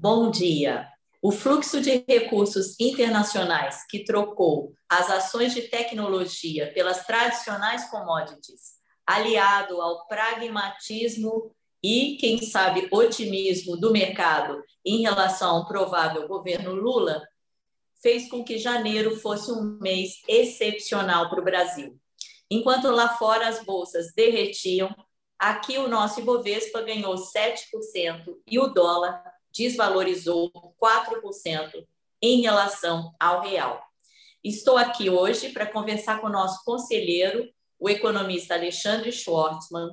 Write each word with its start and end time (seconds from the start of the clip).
Bom 0.00 0.30
dia. 0.30 0.88
O 1.20 1.32
fluxo 1.32 1.80
de 1.80 2.04
recursos 2.06 2.78
internacionais 2.78 3.84
que 3.90 4.04
trocou 4.04 4.72
as 4.88 5.10
ações 5.10 5.52
de 5.52 5.62
tecnologia 5.62 6.72
pelas 6.72 7.04
tradicionais 7.04 7.90
commodities, 7.90 8.74
aliado 9.04 9.82
ao 9.82 10.06
pragmatismo 10.06 11.52
e, 11.82 12.16
quem 12.20 12.40
sabe, 12.40 12.86
otimismo 12.92 13.76
do 13.76 13.90
mercado 13.90 14.62
em 14.86 15.02
relação 15.02 15.56
ao 15.56 15.66
provável 15.66 16.28
governo 16.28 16.74
Lula, 16.74 17.20
fez 18.00 18.30
com 18.30 18.44
que 18.44 18.56
janeiro 18.56 19.16
fosse 19.16 19.50
um 19.50 19.80
mês 19.80 20.22
excepcional 20.28 21.28
para 21.28 21.40
o 21.40 21.44
Brasil. 21.44 21.98
Enquanto 22.48 22.88
lá 22.88 23.16
fora 23.16 23.48
as 23.48 23.64
bolsas 23.64 24.12
derretiam, 24.14 24.94
aqui 25.36 25.76
o 25.76 25.88
nosso 25.88 26.20
Ibovespa 26.20 26.82
ganhou 26.82 27.16
7% 27.16 28.36
e 28.46 28.60
o 28.60 28.68
dólar 28.68 29.37
desvalorizou 29.52 30.50
4% 30.80 31.86
em 32.22 32.40
relação 32.40 33.14
ao 33.18 33.42
real. 33.42 33.82
Estou 34.42 34.76
aqui 34.76 35.10
hoje 35.10 35.50
para 35.50 35.66
conversar 35.66 36.20
com 36.20 36.28
o 36.28 36.32
nosso 36.32 36.64
conselheiro, 36.64 37.48
o 37.78 37.88
economista 37.88 38.54
Alexandre 38.54 39.12
Schwartzman, 39.12 39.90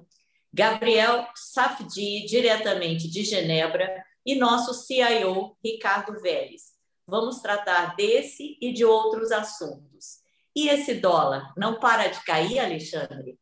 Gabriel 0.54 1.28
Safdi, 1.36 2.26
diretamente 2.26 3.10
de 3.10 3.24
Genebra, 3.24 4.04
e 4.26 4.36
nosso 4.36 4.74
CIO, 4.74 5.56
Ricardo 5.64 6.20
Vélez. 6.22 6.74
Vamos 7.08 7.42
tratar 7.42 7.96
desse 7.96 8.58
e 8.60 8.74
de 8.74 8.84
outros 8.84 9.32
assuntos. 9.32 10.20
E 10.56 10.70
esse 10.70 10.96
dólar 10.96 11.54
não 11.56 11.80
para 11.80 12.08
de 12.08 12.24
cair, 12.24 12.60
Alexandre? 12.60 13.38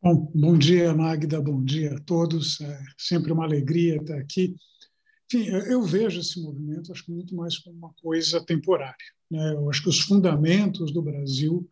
Bom, 0.00 0.30
bom 0.32 0.56
dia, 0.56 0.94
Magda, 0.94 1.40
bom 1.40 1.62
dia 1.62 1.96
a 1.96 2.00
todos. 2.00 2.60
É 2.60 2.80
sempre 2.96 3.32
uma 3.32 3.44
alegria 3.44 3.96
estar 3.96 4.16
aqui. 4.16 4.54
Enfim, 5.26 5.48
eu 5.48 5.82
vejo 5.82 6.20
esse 6.20 6.40
movimento, 6.40 6.92
acho 6.92 7.04
que 7.04 7.10
muito 7.10 7.34
mais 7.34 7.58
como 7.58 7.76
uma 7.76 7.92
coisa 7.94 8.40
temporária. 8.46 8.94
Né? 9.28 9.54
Eu 9.54 9.68
acho 9.68 9.82
que 9.82 9.88
os 9.88 9.98
fundamentos 9.98 10.92
do 10.92 11.02
Brasil 11.02 11.68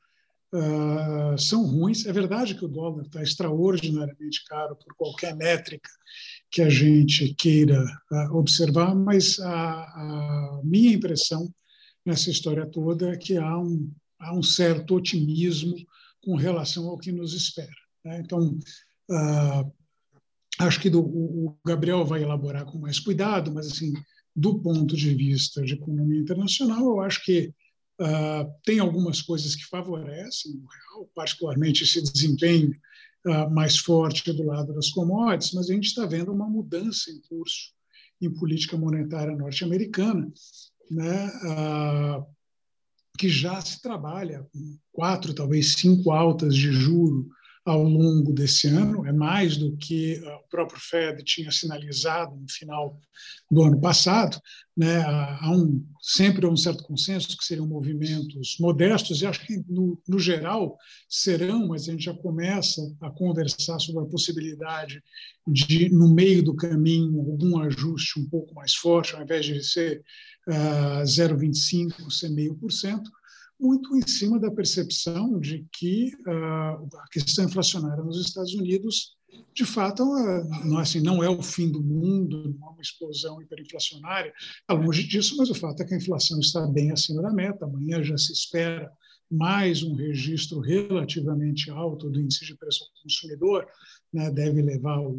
uh, 0.53 1.39
são 1.39 1.65
ruins. 1.67 2.05
É 2.05 2.13
verdade 2.13 2.57
que 2.57 2.65
o 2.65 2.69
dólar 2.69 3.05
está 3.05 3.23
extraordinariamente 3.23 4.45
caro 4.45 4.75
por 4.75 4.93
qualquer 4.97 5.37
métrica 5.37 5.89
que 6.51 6.63
a 6.63 6.69
gente 6.69 7.33
queira 7.33 7.81
uh, 8.11 8.37
observar, 8.37 8.93
mas 8.97 9.39
a, 9.39 9.53
a, 9.53 10.61
minha 10.65 10.93
impressão 10.93 11.49
nessa 12.05 12.29
história 12.29 12.67
toda 12.67 13.11
é 13.11 13.17
que 13.17 13.37
há 13.37 13.57
um, 13.57 13.89
há 14.19 14.35
um 14.35 14.43
certo 14.43 14.97
otimismo 14.97 15.77
com 16.21 16.35
relação 16.35 16.89
ao 16.89 16.99
que 16.99 17.13
nos 17.13 17.33
espera. 17.33 17.86
Né? 18.07 18.21
Então, 18.25 18.57
uh, 19.11 19.73
acho 20.61 20.81
que 20.81 20.89
do, 20.89 21.01
o 21.01 21.59
Gabriel 21.67 22.05
vai 22.05 22.23
elaborar 22.23 22.65
com 22.65 22.79
mais 22.79 23.01
cuidado, 23.01 23.53
mas 23.53 23.67
assim, 23.67 23.93
do 24.35 24.61
ponto 24.61 24.97
de 24.97 25.13
vista 25.15 25.63
de 25.63 25.75
economia 25.75 26.21
internacional, 26.21 26.83
eu 26.85 27.01
acho 27.01 27.25
que 27.25 27.53
Uh, 27.99 28.45
tem 28.63 28.79
algumas 28.79 29.23
coisas 29.23 29.55
que 29.55 29.65
favorecem 29.65 30.53
o 30.53 30.67
real, 30.67 31.11
particularmente 31.15 31.83
esse 31.83 32.03
desempenho 32.03 32.71
uh, 33.27 33.51
mais 33.51 33.79
forte 33.79 34.31
do 34.35 34.43
lado 34.43 34.75
das 34.75 34.91
commodities, 34.91 35.55
mas 35.55 35.71
a 35.71 35.73
gente 35.73 35.87
está 35.87 36.05
vendo 36.05 36.31
uma 36.31 36.47
mudança 36.47 37.11
em 37.11 37.19
curso 37.23 37.73
em 38.21 38.31
política 38.31 38.77
monetária 38.77 39.35
norte-americana, 39.35 40.31
né, 40.91 41.33
que 43.17 43.31
já 43.31 43.59
se 43.63 43.81
trabalha 43.81 44.47
com 44.53 44.79
quatro, 44.93 45.33
talvez 45.33 45.73
cinco 45.73 46.11
altas 46.11 46.55
de 46.55 46.71
juro 46.71 47.27
ao 47.67 47.83
longo 47.83 48.33
desse 48.33 48.69
ano, 48.69 49.05
é 49.05 49.13
mais 49.13 49.57
do 49.57 49.77
que 49.77 50.23
ah, 50.25 50.37
o 50.37 50.49
próprio 50.49 50.81
Fed 50.81 51.23
tinha 51.25 51.51
sinalizado 51.51 52.37
no 52.37 52.49
final 52.49 52.97
do 53.51 53.65
ano 53.65 53.81
passado. 53.81 54.41
Né? 54.77 55.03
Há 55.03 55.51
um, 55.51 55.85
sempre 56.01 56.47
um 56.47 56.57
certo 56.57 56.85
consenso 56.85 57.37
que 57.37 57.45
seriam 57.45 57.67
movimentos 57.67 58.57
modestos, 58.61 59.21
e 59.21 59.27
acho 59.27 59.45
que, 59.45 59.65
no, 59.69 60.01
no 60.09 60.19
geral, 60.19 60.79
serão, 61.09 61.67
mas 61.67 61.89
a 61.89 61.93
gente 61.93 62.05
já 62.05 62.15
começa 62.15 62.81
a 63.01 63.11
conversar 63.11 63.81
sobre 63.81 64.05
a 64.05 64.09
possibilidade 64.09 65.03
de, 65.45 65.89
no 65.89 66.09
meio 66.09 66.45
do 66.45 66.55
caminho, 66.55 67.19
algum 67.19 67.59
ajuste 67.59 68.21
um 68.21 68.29
pouco 68.29 68.55
mais 68.55 68.75
forte, 68.75 69.17
ao 69.17 69.23
invés 69.23 69.45
de 69.45 69.61
ser 69.65 70.05
uh, 70.49 71.03
0,25%, 71.03 72.11
ser 72.13 72.29
meio 72.29 72.55
por 72.55 72.71
cento 72.71 73.11
muito 73.59 73.97
em 73.97 74.07
cima 74.07 74.39
da 74.39 74.51
percepção 74.51 75.39
de 75.41 75.67
que 75.73 76.13
uh, 76.27 76.97
a 76.99 77.09
questão 77.11 77.45
inflacionária 77.45 78.05
nos 78.05 78.21
Estados 78.21 78.55
Unidos, 78.55 79.17
de 79.55 79.65
fato, 79.65 80.03
uh, 80.03 80.67
não, 80.67 80.79
assim, 80.79 81.01
não 81.01 81.23
é 81.23 81.29
o 81.29 81.43
fim 81.43 81.71
do 81.71 81.83
mundo, 81.83 82.55
não 82.59 82.69
é 82.69 82.71
uma 82.71 82.83
explosão 82.83 83.41
hiperinflacionária, 83.41 84.33
é 84.69 84.73
longe 84.73 85.07
disso, 85.07 85.37
mas 85.37 85.51
o 85.51 85.55
fato 85.55 85.83
é 85.83 85.87
que 85.87 85.95
a 85.95 85.99
inflação 85.99 86.39
está 86.39 86.67
bem 86.67 86.91
acima 86.91 87.23
da 87.23 87.33
meta. 87.33 87.65
Amanhã 87.65 88.03
já 88.03 88.17
se 88.17 88.33
espera 88.33 88.91
mais 89.31 89.83
um 89.83 89.95
registro 89.95 90.61
relativamente 90.61 91.71
alto 91.71 92.09
do 92.11 92.21
índice 92.21 92.45
de 92.45 92.57
preço 92.57 92.85
ao 92.85 93.03
consumidor, 93.03 93.67
né, 94.13 94.31
deve 94.31 94.63
levar 94.63 95.01
o 95.01 95.19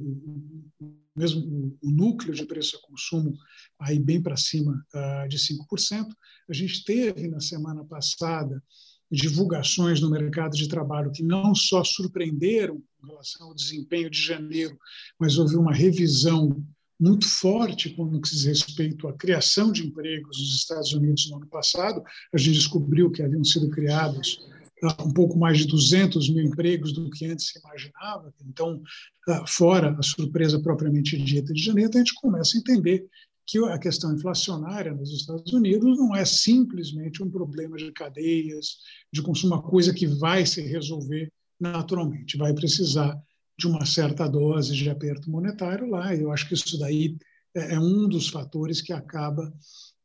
mesmo 1.18 1.78
o, 1.82 1.92
núcleo 1.92 2.34
de 2.34 2.46
preço 2.46 2.76
ao 2.76 2.82
consumo 2.84 3.34
aí 3.80 4.00
bem 4.00 4.22
para 4.22 4.38
cima 4.38 4.86
uh, 4.94 5.28
de 5.28 5.38
5%. 5.38 6.08
A 6.48 6.54
gente 6.54 6.84
teve 6.84 7.28
na 7.28 7.40
semana 7.40 7.84
passada 7.84 8.64
divulgações 9.10 10.00
no 10.00 10.10
mercado 10.10 10.56
de 10.56 10.68
trabalho 10.68 11.12
que 11.12 11.24
não 11.24 11.56
só 11.56 11.84
surpreenderam 11.84 12.82
com 13.00 13.08
relação 13.08 13.48
ao 13.48 13.56
desempenho 13.56 14.10
de 14.10 14.22
janeiro, 14.22 14.78
mas 15.20 15.38
houve 15.38 15.56
uma 15.56 15.74
revisão 15.74 16.64
muito 17.00 17.28
forte 17.28 17.92
quando 17.92 18.20
diz 18.20 18.44
respeito 18.44 19.08
à 19.08 19.14
criação 19.14 19.72
de 19.72 19.86
empregos 19.86 20.38
nos 20.40 20.56
Estados 20.56 20.94
Unidos 20.94 21.30
no 21.30 21.38
ano 21.38 21.48
passado. 21.48 22.04
A 22.34 22.38
gente 22.38 22.58
descobriu 22.58 23.12
que 23.12 23.22
haviam 23.22 23.44
sido 23.44 23.70
criados 23.70 24.40
um 24.84 25.12
pouco 25.12 25.38
mais 25.38 25.58
de 25.58 25.68
200 25.68 26.30
mil 26.30 26.44
empregos 26.44 26.94
do 26.94 27.10
que 27.10 27.26
antes 27.26 27.48
se 27.48 27.60
imaginava. 27.60 28.34
Então, 28.46 28.82
uh, 29.28 29.48
fora 29.48 29.96
a 29.98 30.04
surpresa 30.04 30.60
propriamente 30.60 31.18
dita 31.18 31.54
de 31.54 31.64
janeiro, 31.64 31.92
a 31.94 31.98
gente 31.98 32.14
começa 32.14 32.58
a 32.58 32.60
entender 32.60 33.08
que 33.46 33.58
a 33.60 33.80
questão 33.80 34.14
inflacionária 34.14 34.94
nos 34.94 35.12
Estados 35.12 35.52
Unidos 35.54 35.98
não 35.98 36.16
é 36.16 36.26
simplesmente 36.26 37.24
um 37.24 37.30
problema 37.30 37.78
de 37.78 37.92
cadeias, 37.94 38.78
de 39.12 39.22
consumo, 39.22 39.56
uma 39.56 39.62
coisa 39.62 39.94
que 39.94 40.06
vai 40.06 40.46
se 40.46 40.62
resolver 40.62 41.32
naturalmente. 41.60 42.38
Vai 42.38 42.54
precisar 42.54 43.18
de 43.58 43.66
uma 43.66 43.86
certa 43.86 44.28
dose 44.28 44.76
de 44.76 44.90
aperto 44.90 45.32
monetário 45.32 45.90
lá, 45.90 46.14
eu 46.14 46.32
acho 46.32 46.48
que 46.48 46.54
isso 46.54 46.78
daí 46.78 47.18
é, 47.56 47.74
é 47.76 47.80
um 47.80 48.08
dos 48.08 48.28
fatores 48.28 48.82
que 48.82 48.94
acaba 48.94 49.52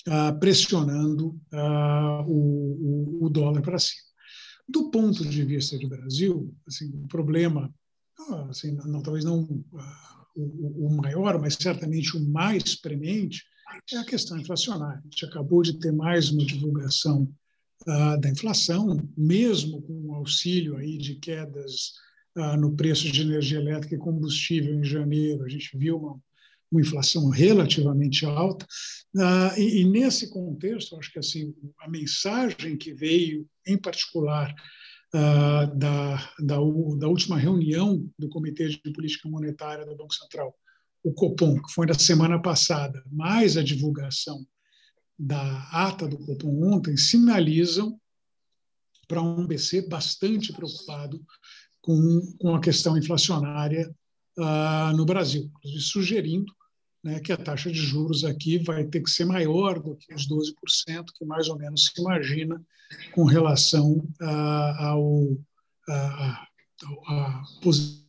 ah, 0.09 0.33
pressionando 0.33 1.39
ah, 1.53 2.25
o, 2.27 3.29
dólar 3.31 3.63
para 3.63 3.79
cima. 3.79 4.12
Do 4.69 4.91
ponto 4.91 5.25
de 5.25 5.45
vista 5.45 5.79
do 5.79 5.89
Brasil, 5.89 6.55
assim, 6.67 6.91
o 7.03 7.09
problema, 7.09 7.73
ah, 8.19 8.47
assim, 8.49 8.73
não, 8.73 9.03
talvez 9.03 9.25
não 9.25 9.65
ah, 9.77 10.27
o, 10.37 10.87
o 10.87 10.97
maior, 10.97 11.41
mas 11.41 11.55
certamente 11.55 12.17
o 12.17 12.21
mais 12.21 12.75
premente, 12.75 13.45
é 13.93 13.97
a 13.99 14.05
questão 14.05 14.39
inflacionária. 14.39 15.01
A 15.01 15.03
gente 15.05 15.25
acabou 15.25 15.63
de 15.63 15.79
ter 15.79 15.93
mais 15.93 16.31
uma 16.31 16.45
divulgação 16.45 17.29
uh, 17.87 18.21
da 18.21 18.29
inflação, 18.29 19.09
mesmo 19.17 19.83
com 19.83 19.93
o 20.07 20.15
auxílio 20.15 20.77
aí 20.77 20.99
de 20.99 21.17
quedas 21.17 21.93
uh, 22.37 22.57
no 22.57 22.75
preço 22.75 23.11
de 23.11 23.23
energia 23.23 23.59
elétrica 23.59 23.95
e 23.95 23.99
combustível 23.99 24.75
em 24.75 24.85
janeiro, 24.85 25.45
a 25.45 25.49
gente 25.49 25.77
viu 25.77 25.99
uma, 25.99 26.21
uma 26.73 26.81
inflação 26.81 27.29
relativamente 27.29 28.25
alta. 28.25 28.67
Uh, 29.15 29.61
e, 29.61 29.85
nesse 29.85 30.31
contexto, 30.31 30.97
acho 30.97 31.13
que 31.13 31.19
assim, 31.19 31.55
a 31.79 31.89
mensagem 31.89 32.77
que 32.79 32.95
veio, 32.95 33.47
em 33.67 33.77
particular, 33.77 34.53
uh, 35.15 35.77
da, 35.77 36.17
da, 36.39 36.57
da, 36.57 37.09
última 37.09 37.39
reunião 37.39 38.09
do 38.19 38.29
Comitê 38.31 38.69
de 38.69 38.93
Política 38.93 39.29
Monetária 39.29 39.85
do 39.85 39.95
Banco 39.95 40.15
Central, 40.15 40.57
o 41.05 41.13
Copom, 41.13 41.61
que 41.61 41.73
foi 41.73 41.87
na 41.87 41.95
semana 41.95 42.41
passada, 42.41 43.03
mais 43.11 43.57
a 43.57 43.63
divulgação 43.63 44.45
da 45.19 45.69
ata 45.71 46.09
do 46.09 46.19
Copom 46.19 46.73
ontem, 46.73 46.97
sinalizam 46.97 48.01
para 49.07 49.21
um 49.21 49.47
BC 49.47 49.89
bastante 49.89 50.53
preocupado 50.53 51.23
com, 51.83 52.21
com 52.39 52.55
a 52.55 52.61
questão 52.61 52.97
inflacionária 52.97 53.95
uh, 54.39 54.97
no 54.97 55.05
Brasil, 55.05 55.51
sugerindo 55.81 56.51
né, 57.03 57.21
que 57.21 57.33
a 57.33 57.37
taxa 57.37 57.71
de 57.71 57.79
juros 57.79 58.25
aqui 58.25 58.59
vai 58.59 58.85
ter 58.85 59.01
que 59.01 59.11
ser 59.11 59.25
maior 59.25 59.81
do 59.81 59.97
que 59.97 60.15
os 60.15 60.29
12%, 60.29 61.05
que 61.15 61.25
mais 61.25 61.49
ou 61.49 61.59
menos 61.59 61.87
se 61.87 62.01
imagina 62.01 62.63
com 63.13 63.25
relação 63.25 64.07
a, 64.21 64.87
ao 64.89 65.37
a, 65.89 66.47
a, 67.09 67.43
posição. 67.63 68.03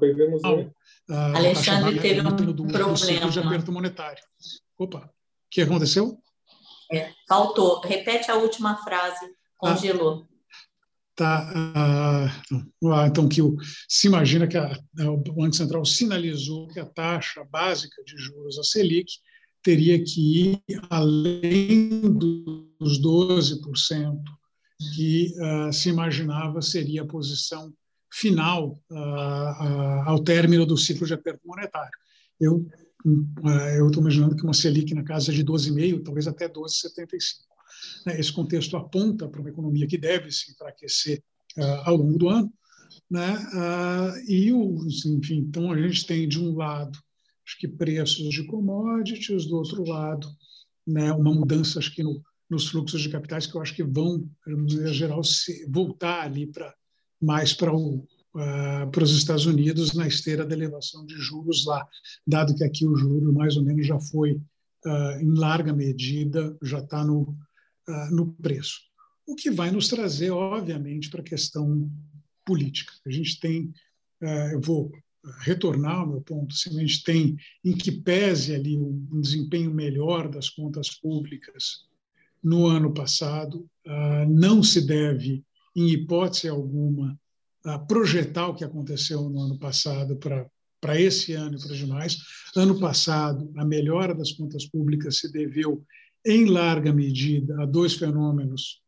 Perdemos. 0.00 0.40
Alexandre 1.08 2.00
teve 2.00 2.20
um 2.20 2.34
do, 2.34 2.66
problema. 2.66 3.30
de 3.30 3.38
aperto 3.38 3.70
monetário. 3.70 4.22
Opa, 4.78 5.00
o 5.00 5.10
que 5.50 5.60
aconteceu? 5.60 6.18
É, 6.90 7.12
faltou. 7.28 7.80
Repete 7.80 8.30
a 8.30 8.36
última 8.36 8.82
frase. 8.82 9.26
Congelou. 9.58 10.26
Ah, 10.26 10.31
Tá, 11.22 11.48
ah, 11.76 13.06
então 13.06 13.28
que 13.28 13.40
o, 13.40 13.56
se 13.88 14.08
imagina 14.08 14.48
que 14.48 14.56
a, 14.56 14.76
o 15.02 15.18
Banco 15.18 15.54
Central 15.54 15.84
sinalizou 15.84 16.66
que 16.66 16.80
a 16.80 16.84
taxa 16.84 17.44
básica 17.44 18.02
de 18.02 18.16
juros, 18.16 18.58
a 18.58 18.64
Selic, 18.64 19.08
teria 19.62 20.02
que 20.02 20.50
ir 20.50 20.62
além 20.90 22.00
dos 22.10 23.00
12% 23.00 24.20
que 24.96 25.32
uh, 25.38 25.72
se 25.72 25.90
imaginava 25.90 26.60
seria 26.60 27.02
a 27.02 27.06
posição 27.06 27.72
final 28.12 28.82
uh, 28.90 30.02
ao 30.04 30.18
término 30.24 30.66
do 30.66 30.76
ciclo 30.76 31.06
de 31.06 31.14
aperto 31.14 31.46
monetário. 31.46 31.96
Eu 32.40 32.66
eu 33.76 33.86
estou 33.86 34.00
imaginando 34.00 34.36
que 34.36 34.44
uma 34.44 34.54
Selic 34.54 34.94
na 34.94 35.02
casa 35.02 35.32
de 35.32 35.44
12,5, 35.44 36.02
talvez 36.04 36.26
até 36.28 36.48
12,75. 36.48 37.51
Né? 38.06 38.18
Esse 38.18 38.32
contexto 38.32 38.76
aponta 38.76 39.28
para 39.28 39.40
uma 39.40 39.50
economia 39.50 39.86
que 39.86 39.98
deve 39.98 40.30
se 40.30 40.52
enfraquecer 40.52 41.22
ao 41.84 41.96
longo 41.96 42.16
do 42.16 42.28
ano, 42.30 42.52
né? 43.10 43.36
e 44.26 44.50
o, 44.52 44.78
enfim, 45.06 45.38
então 45.38 45.70
a 45.70 45.76
gente 45.76 46.06
tem 46.06 46.26
de 46.26 46.40
um 46.40 46.56
lado 46.56 46.98
acho 47.46 47.58
que 47.58 47.68
preços 47.68 48.30
de 48.30 48.44
commodities, 48.44 49.46
do 49.46 49.56
outro 49.56 49.84
lado, 49.84 50.28
né, 50.86 51.12
uma 51.12 51.34
mudança 51.34 51.78
acho 51.78 51.94
que 51.94 52.02
no, 52.02 52.22
nos 52.48 52.68
fluxos 52.68 53.00
de 53.00 53.08
capitais 53.08 53.46
que 53.46 53.54
eu 53.54 53.60
acho 53.60 53.74
que 53.74 53.82
vão, 53.82 54.28
em 54.46 54.92
geral, 54.92 55.22
se, 55.22 55.66
voltar 55.68 56.22
ali 56.22 56.46
para 56.46 56.74
mais 57.20 57.52
para 57.52 57.72
Uh, 58.34 58.90
para 58.90 59.04
os 59.04 59.14
Estados 59.14 59.44
Unidos 59.44 59.92
na 59.92 60.08
esteira 60.08 60.46
da 60.46 60.54
elevação 60.54 61.04
de 61.04 61.16
juros 61.16 61.66
lá, 61.66 61.86
dado 62.26 62.54
que 62.54 62.64
aqui 62.64 62.86
o 62.86 62.96
juro 62.96 63.30
mais 63.30 63.58
ou 63.58 63.62
menos 63.62 63.86
já 63.86 64.00
foi, 64.00 64.40
uh, 64.86 65.20
em 65.20 65.34
larga 65.34 65.70
medida, 65.74 66.56
já 66.62 66.78
está 66.78 67.04
no, 67.04 67.36
uh, 67.88 68.14
no 68.14 68.32
preço. 68.34 68.80
O 69.26 69.34
que 69.34 69.50
vai 69.50 69.70
nos 69.70 69.88
trazer, 69.88 70.30
obviamente, 70.30 71.08
para 71.08 71.20
a 71.20 71.24
questão 71.24 71.90
política. 72.44 72.92
A 73.06 73.10
gente 73.10 73.38
tem, 73.38 73.72
eu 74.52 74.60
vou 74.60 74.90
retornar 75.42 76.00
ao 76.00 76.08
meu 76.08 76.20
ponto, 76.20 76.52
se 76.52 76.68
a 76.68 76.72
gente 76.72 77.04
tem, 77.04 77.36
em 77.64 77.72
que 77.72 77.92
pese 77.92 78.52
ali 78.52 78.76
um 78.76 79.20
desempenho 79.20 79.72
melhor 79.72 80.28
das 80.28 80.50
contas 80.50 80.90
públicas 80.90 81.86
no 82.42 82.66
ano 82.66 82.92
passado, 82.92 83.64
ah, 83.86 84.26
não 84.28 84.60
se 84.60 84.84
deve, 84.84 85.44
em 85.76 85.88
hipótese 85.90 86.48
alguma, 86.48 87.16
projetar 87.86 88.48
o 88.48 88.54
que 88.56 88.64
aconteceu 88.64 89.30
no 89.30 89.40
ano 89.40 89.56
passado 89.56 90.16
para 90.16 90.50
para 90.82 91.00
esse 91.00 91.32
ano 91.32 91.56
e 91.56 91.60
para 91.60 91.70
os 91.70 91.78
demais. 91.78 92.18
Ano 92.56 92.78
passado, 92.80 93.52
a 93.56 93.64
melhora 93.64 94.12
das 94.12 94.32
contas 94.32 94.66
públicas 94.66 95.18
se 95.18 95.30
deveu, 95.30 95.86
em 96.24 96.46
larga 96.46 96.92
medida, 96.92 97.62
a 97.62 97.66
dois 97.66 97.94
fenômenos 97.94 98.80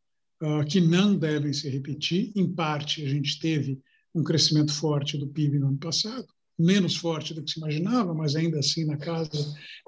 uh, 0.42 0.64
que 0.66 0.80
não 0.80 1.16
devem 1.16 1.52
se 1.52 1.68
repetir. 1.68 2.32
Em 2.36 2.50
parte, 2.52 3.04
a 3.04 3.08
gente 3.08 3.38
teve 3.38 3.80
um 4.14 4.22
crescimento 4.22 4.72
forte 4.72 5.18
do 5.18 5.26
PIB 5.26 5.58
no 5.58 5.68
ano 5.68 5.78
passado, 5.78 6.26
menos 6.58 6.94
forte 6.94 7.34
do 7.34 7.42
que 7.42 7.50
se 7.50 7.58
imaginava, 7.58 8.14
mas 8.14 8.36
ainda 8.36 8.60
assim 8.60 8.84
na 8.84 8.96
casa 8.96 9.30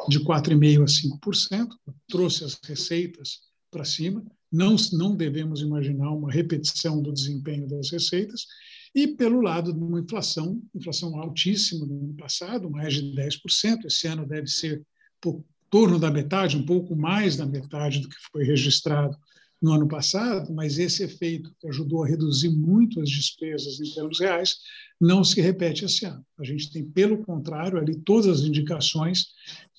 de 0.08 0.20
4,5% 0.20 0.82
a 0.82 0.86
5%, 0.86 1.68
trouxe 2.08 2.44
as 2.44 2.58
receitas 2.64 3.40
para 3.70 3.84
cima. 3.84 4.24
Não, 4.50 4.74
não 4.92 5.14
devemos 5.14 5.60
imaginar 5.60 6.10
uma 6.10 6.30
repetição 6.30 7.00
do 7.00 7.12
desempenho 7.12 7.68
das 7.68 7.90
receitas. 7.90 8.46
E 8.94 9.06
pelo 9.06 9.40
lado 9.40 9.72
de 9.72 9.78
uma 9.78 10.00
inflação, 10.00 10.60
inflação 10.74 11.20
altíssima 11.20 11.86
no 11.86 12.04
ano 12.04 12.14
passado, 12.14 12.70
mais 12.70 12.94
de 12.94 13.14
10%, 13.14 13.84
esse 13.84 14.06
ano 14.08 14.26
deve 14.26 14.48
ser 14.48 14.82
por 15.20 15.44
torno 15.70 15.98
da 15.98 16.10
metade, 16.10 16.56
um 16.56 16.64
pouco 16.64 16.94
mais 16.94 17.36
da 17.36 17.46
metade 17.46 18.00
do 18.00 18.08
que 18.08 18.16
foi 18.32 18.44
registrado 18.44 19.16
no 19.60 19.72
ano 19.72 19.88
passado, 19.88 20.52
mas 20.52 20.78
esse 20.78 21.02
efeito 21.02 21.54
que 21.58 21.68
ajudou 21.68 22.04
a 22.04 22.06
reduzir 22.06 22.50
muito 22.50 23.00
as 23.00 23.08
despesas 23.08 23.80
em 23.80 23.90
termos 23.94 24.20
reais 24.20 24.58
não 25.00 25.24
se 25.24 25.40
repete 25.40 25.84
esse 25.84 26.04
ano. 26.04 26.24
A 26.38 26.44
gente 26.44 26.70
tem, 26.70 26.84
pelo 26.84 27.24
contrário, 27.24 27.78
ali 27.78 27.96
todas 27.96 28.40
as 28.40 28.46
indicações 28.46 29.26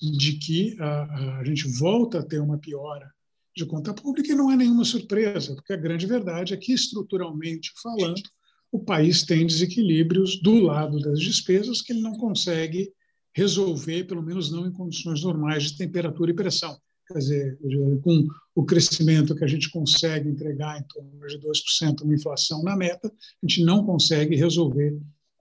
de 0.00 0.32
que 0.34 0.76
a, 0.80 1.38
a 1.38 1.44
gente 1.44 1.66
volta 1.68 2.18
a 2.18 2.22
ter 2.22 2.40
uma 2.40 2.58
piora 2.58 3.10
de 3.56 3.66
conta 3.66 3.92
pública 3.92 4.32
e 4.32 4.36
não 4.36 4.50
é 4.50 4.56
nenhuma 4.56 4.84
surpresa, 4.84 5.54
porque 5.54 5.72
a 5.72 5.76
grande 5.76 6.06
verdade 6.06 6.54
é 6.54 6.56
que, 6.56 6.72
estruturalmente 6.72 7.72
falando, 7.82 8.22
o 8.70 8.78
país 8.78 9.24
tem 9.24 9.46
desequilíbrios 9.46 10.40
do 10.40 10.60
lado 10.60 11.00
das 11.00 11.18
despesas 11.18 11.80
que 11.80 11.92
ele 11.92 12.02
não 12.02 12.12
consegue 12.12 12.92
resolver, 13.38 14.04
pelo 14.04 14.22
menos 14.22 14.50
não 14.50 14.66
em 14.66 14.72
condições 14.72 15.22
normais 15.22 15.62
de 15.64 15.76
temperatura 15.76 16.32
e 16.32 16.34
pressão. 16.34 16.76
Quer 17.06 17.18
dizer, 17.18 17.58
com 18.02 18.26
o 18.54 18.64
crescimento 18.64 19.34
que 19.34 19.44
a 19.44 19.46
gente 19.46 19.70
consegue 19.70 20.28
entregar 20.28 20.78
em 20.78 20.82
torno 20.82 21.26
de 21.26 21.38
2%, 21.38 22.02
uma 22.02 22.14
inflação 22.14 22.62
na 22.62 22.76
meta, 22.76 23.08
a 23.08 23.46
gente 23.46 23.64
não 23.64 23.84
consegue 23.84 24.36
resolver 24.36 24.98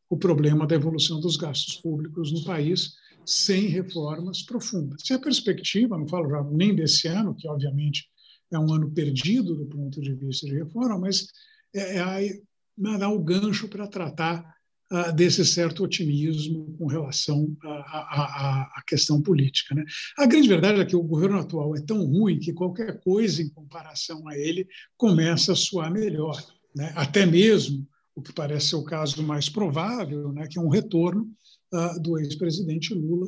o 0.10 0.16
problema 0.16 0.66
da 0.66 0.76
evolução 0.76 1.20
dos 1.20 1.36
gastos 1.36 1.76
públicos 1.78 2.32
no 2.32 2.44
país 2.46 2.94
sem 3.26 3.68
reformas 3.68 4.44
profundas. 4.44 5.02
Se 5.04 5.14
a 5.14 5.20
perspectiva, 5.20 5.98
não 5.98 6.08
falo 6.08 6.30
já 6.30 6.44
nem 6.44 6.74
desse 6.74 7.08
ano, 7.08 7.36
que 7.36 7.48
obviamente 7.48 8.08
é 8.50 8.58
um 8.58 8.72
ano 8.72 8.90
perdido 8.92 9.56
do 9.56 9.66
ponto 9.66 10.00
de 10.00 10.14
vista 10.14 10.46
de 10.46 10.54
reforma, 10.54 11.00
mas 11.00 11.28
é, 11.76 11.98
é, 11.98 13.08
o 13.08 13.20
gancho 13.20 13.68
para 13.68 13.88
tratar 13.88 14.56
uh, 14.92 15.12
desse 15.14 15.46
certo 15.46 15.84
otimismo 15.84 16.76
com 16.78 16.88
relação 16.88 17.56
à 17.64 18.82
questão 18.88 19.22
política. 19.22 19.76
Né? 19.76 19.84
A 20.18 20.26
grande 20.26 20.48
verdade 20.48 20.82
é 20.82 20.86
que 20.86 20.96
o 20.96 21.04
governo 21.04 21.40
atual 21.40 21.76
é 21.76 21.82
tão 21.82 22.06
ruim 22.06 22.40
que 22.40 22.54
qualquer 22.54 23.00
coisa 23.02 23.42
em 23.42 23.50
comparação 23.50 24.28
a 24.28 24.38
ele 24.38 24.68
começa 24.96 25.54
a 25.54 25.56
soar 25.56 25.92
melhor. 25.92 26.42
Né? 26.76 26.92
Até 26.96 27.26
mesmo 27.26 27.88
o 28.16 28.22
que 28.22 28.34
parece 28.34 28.70
ser 28.70 28.76
o 28.78 28.84
caso 28.84 29.22
mais 29.22 29.48
provável, 29.48 30.34
né, 30.34 30.48
que 30.48 30.58
é 30.58 30.62
um 30.62 30.70
retorno 30.70 31.30
uh, 31.72 32.02
do 32.02 32.18
ex-presidente 32.18 32.92
Lula 32.92 33.28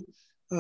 uh, 0.52 0.56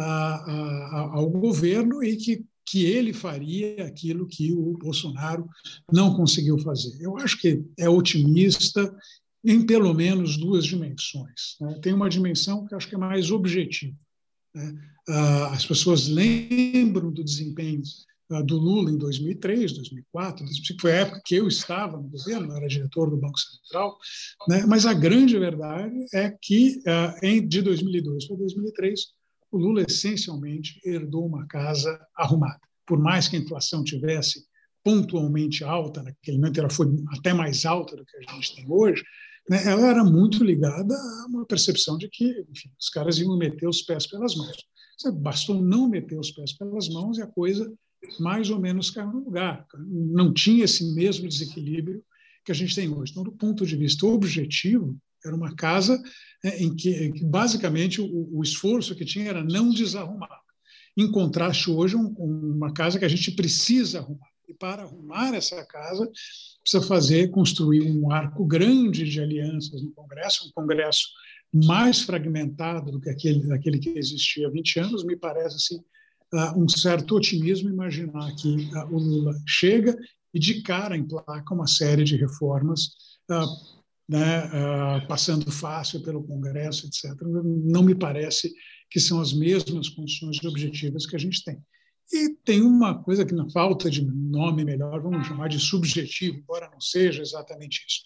ao 1.11 1.29
governo 1.31 2.03
e 2.03 2.15
que, 2.15 2.45
que 2.63 2.85
ele 2.85 3.11
faria 3.11 3.87
aquilo 3.87 4.27
que 4.27 4.53
o 4.53 4.77
Bolsonaro 4.77 5.47
não 5.91 6.15
conseguiu 6.15 6.59
fazer. 6.59 6.95
Eu 7.01 7.17
acho 7.17 7.39
que 7.41 7.63
é 7.75 7.89
otimista 7.89 8.95
em 9.43 9.65
pelo 9.65 9.93
menos 9.93 10.37
duas 10.37 10.65
dimensões. 10.65 11.55
Né? 11.61 11.79
Tem 11.81 11.93
uma 11.93 12.09
dimensão 12.09 12.65
que 12.65 12.75
acho 12.75 12.87
que 12.87 12.95
é 12.95 12.97
mais 12.97 13.31
objetiva. 13.31 13.95
Né? 14.53 14.77
Ah, 15.07 15.51
as 15.53 15.65
pessoas 15.65 16.07
lembram 16.07 17.11
do 17.11 17.23
desempenho 17.23 17.81
ah, 18.31 18.41
do 18.41 18.57
Lula 18.57 18.91
em 18.91 18.97
2003, 18.97 19.73
2004, 19.73 20.45
foi 20.79 20.91
a 20.91 20.95
época 20.95 21.21
que 21.25 21.35
eu 21.35 21.47
estava 21.47 21.97
no 21.97 22.09
governo, 22.09 22.55
era 22.55 22.67
diretor 22.67 23.09
do 23.09 23.17
Banco 23.17 23.39
Central, 23.39 23.97
né? 24.47 24.65
mas 24.67 24.85
a 24.85 24.93
grande 24.93 25.37
verdade 25.39 25.95
é 26.13 26.35
que 26.41 26.79
ah, 26.85 27.15
de 27.47 27.61
2002 27.61 28.27
para 28.27 28.37
2003 28.37 28.99
o 29.51 29.57
Lula 29.57 29.81
essencialmente 29.81 30.79
herdou 30.85 31.25
uma 31.25 31.47
casa 31.47 31.99
arrumada. 32.15 32.59
Por 32.85 32.99
mais 32.99 33.27
que 33.27 33.35
a 33.35 33.39
inflação 33.39 33.83
tivesse 33.83 34.45
pontualmente 34.83 35.63
alta, 35.63 36.03
naquele 36.03 36.37
momento 36.37 36.59
ela 36.59 36.69
foi 36.69 36.87
até 37.17 37.33
mais 37.33 37.65
alta 37.65 37.95
do 37.95 38.05
que 38.05 38.17
a 38.17 38.33
gente 38.33 38.55
tem 38.55 38.65
hoje, 38.69 39.03
né, 39.49 39.63
ela 39.65 39.87
era 39.87 40.03
muito 40.03 40.43
ligada 40.43 40.95
a 40.95 41.25
uma 41.27 41.45
percepção 41.45 41.97
de 41.97 42.07
que 42.07 42.45
enfim, 42.49 42.69
os 42.79 42.89
caras 42.89 43.17
iam 43.17 43.37
meter 43.37 43.67
os 43.67 43.81
pés 43.81 44.05
pelas 44.05 44.35
mãos. 44.35 44.57
Bastou 45.21 45.61
não 45.61 45.89
meter 45.89 46.19
os 46.19 46.31
pés 46.31 46.53
pelas 46.53 46.89
mãos 46.89 47.17
e 47.17 47.21
a 47.21 47.27
coisa 47.27 47.71
mais 48.19 48.49
ou 48.49 48.59
menos 48.59 48.91
caiu 48.91 49.11
no 49.11 49.25
lugar. 49.25 49.65
Não 49.87 50.33
tinha 50.33 50.65
esse 50.65 50.93
mesmo 50.93 51.27
desequilíbrio 51.27 52.03
que 52.45 52.51
a 52.51 52.55
gente 52.55 52.75
tem 52.75 52.89
hoje. 52.89 53.11
Então, 53.11 53.23
do 53.23 53.31
ponto 53.31 53.65
de 53.65 53.75
vista 53.75 54.05
objetivo, 54.05 54.97
era 55.25 55.35
uma 55.35 55.55
casa 55.55 56.01
né, 56.43 56.57
em 56.59 56.75
que, 56.75 57.11
basicamente, 57.23 58.01
o, 58.01 58.29
o, 58.37 58.41
esforço 58.41 58.95
que 58.95 59.05
tinha 59.05 59.29
era 59.29 59.43
não 59.43 59.69
desarrumar. 59.69 60.41
Em 60.95 61.11
contraste, 61.11 61.69
hoje, 61.69 61.95
um, 61.95 62.07
uma 62.07 62.73
casa 62.73 62.97
que 62.97 63.05
a 63.05 63.09
gente 63.09 63.31
precisa 63.31 63.99
arrumar. 63.99 64.27
E 64.49 64.53
para 64.55 64.81
arrumar 64.81 65.35
essa 65.35 65.63
casa, 65.63 66.11
precisa 66.63 66.81
fazer, 66.87 67.29
construir 67.29 67.83
um 67.83 68.11
arco 68.11 68.43
grande 68.43 69.07
de 69.07 69.21
alianças 69.21 69.83
no 69.83 69.91
Congresso, 69.91 70.47
um 70.47 70.51
Congresso 70.51 71.07
mais 71.53 72.01
fragmentado 72.01 72.91
do 72.91 72.99
que 72.99 73.11
aquele, 73.11 73.53
aquele 73.53 73.77
que 73.77 73.89
existia 73.89 74.47
há 74.47 74.49
20 74.49 74.79
anos, 74.79 75.03
me 75.03 75.15
parece 75.15 75.55
assim, 75.55 75.77
uh, 76.33 76.59
um 76.59 76.67
certo 76.67 77.15
otimismo 77.15 77.69
imaginar 77.69 78.35
que 78.35 78.47
uh, 78.73 78.87
o 78.91 78.97
Lula 78.97 79.35
chega 79.45 79.95
e 80.33 80.39
de 80.39 80.63
cara 80.63 80.97
emplaca 80.97 81.53
uma 81.53 81.67
série 81.67 82.03
de 82.03 82.15
reformas, 82.15 82.87
uh, 83.29 83.79
né, 84.07 85.05
passando 85.07 85.51
fácil 85.51 86.01
pelo 86.01 86.23
Congresso, 86.23 86.87
etc. 86.87 87.15
Não 87.23 87.83
me 87.83 87.93
parece 87.93 88.51
que 88.89 88.99
são 88.99 89.21
as 89.21 89.31
mesmas 89.31 89.89
condições 89.89 90.43
objetivas 90.43 91.05
que 91.05 91.15
a 91.15 91.19
gente 91.19 91.43
tem. 91.43 91.61
E 92.11 92.29
tem 92.43 92.61
uma 92.61 92.95
coisa 93.03 93.25
que, 93.25 93.33
na 93.33 93.49
falta 93.49 93.89
de 93.89 94.03
nome 94.03 94.65
melhor, 94.65 94.99
vamos 95.01 95.27
chamar 95.27 95.47
de 95.47 95.59
subjetivo, 95.59 96.37
embora 96.37 96.69
não 96.71 96.81
seja 96.81 97.21
exatamente 97.21 97.85
isso. 97.87 98.01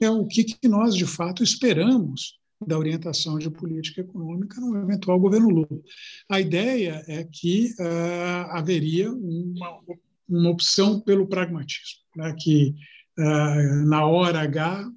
É 0.00 0.10
o 0.10 0.26
que, 0.26 0.44
nós, 0.68 0.94
de 0.94 1.06
fato, 1.06 1.42
esperamos 1.42 2.38
da 2.66 2.78
orientação 2.78 3.38
de 3.38 3.50
política 3.50 4.00
econômica 4.00 4.60
no 4.60 4.76
eventual 4.78 5.18
governo 5.18 5.48
Lula. 5.48 5.82
A 6.28 6.40
ideia 6.40 7.02
é 7.06 7.24
que 7.24 7.74
uh, 7.78 8.50
haveria 8.50 9.10
uma, 9.12 9.80
uma 10.28 10.50
opção 10.50 11.00
pelo 11.00 11.26
pragmatismo, 11.26 12.00
né, 12.16 12.34
que 12.38 12.74
na 13.86 14.06
hora 14.06 14.40
H, 14.40 14.90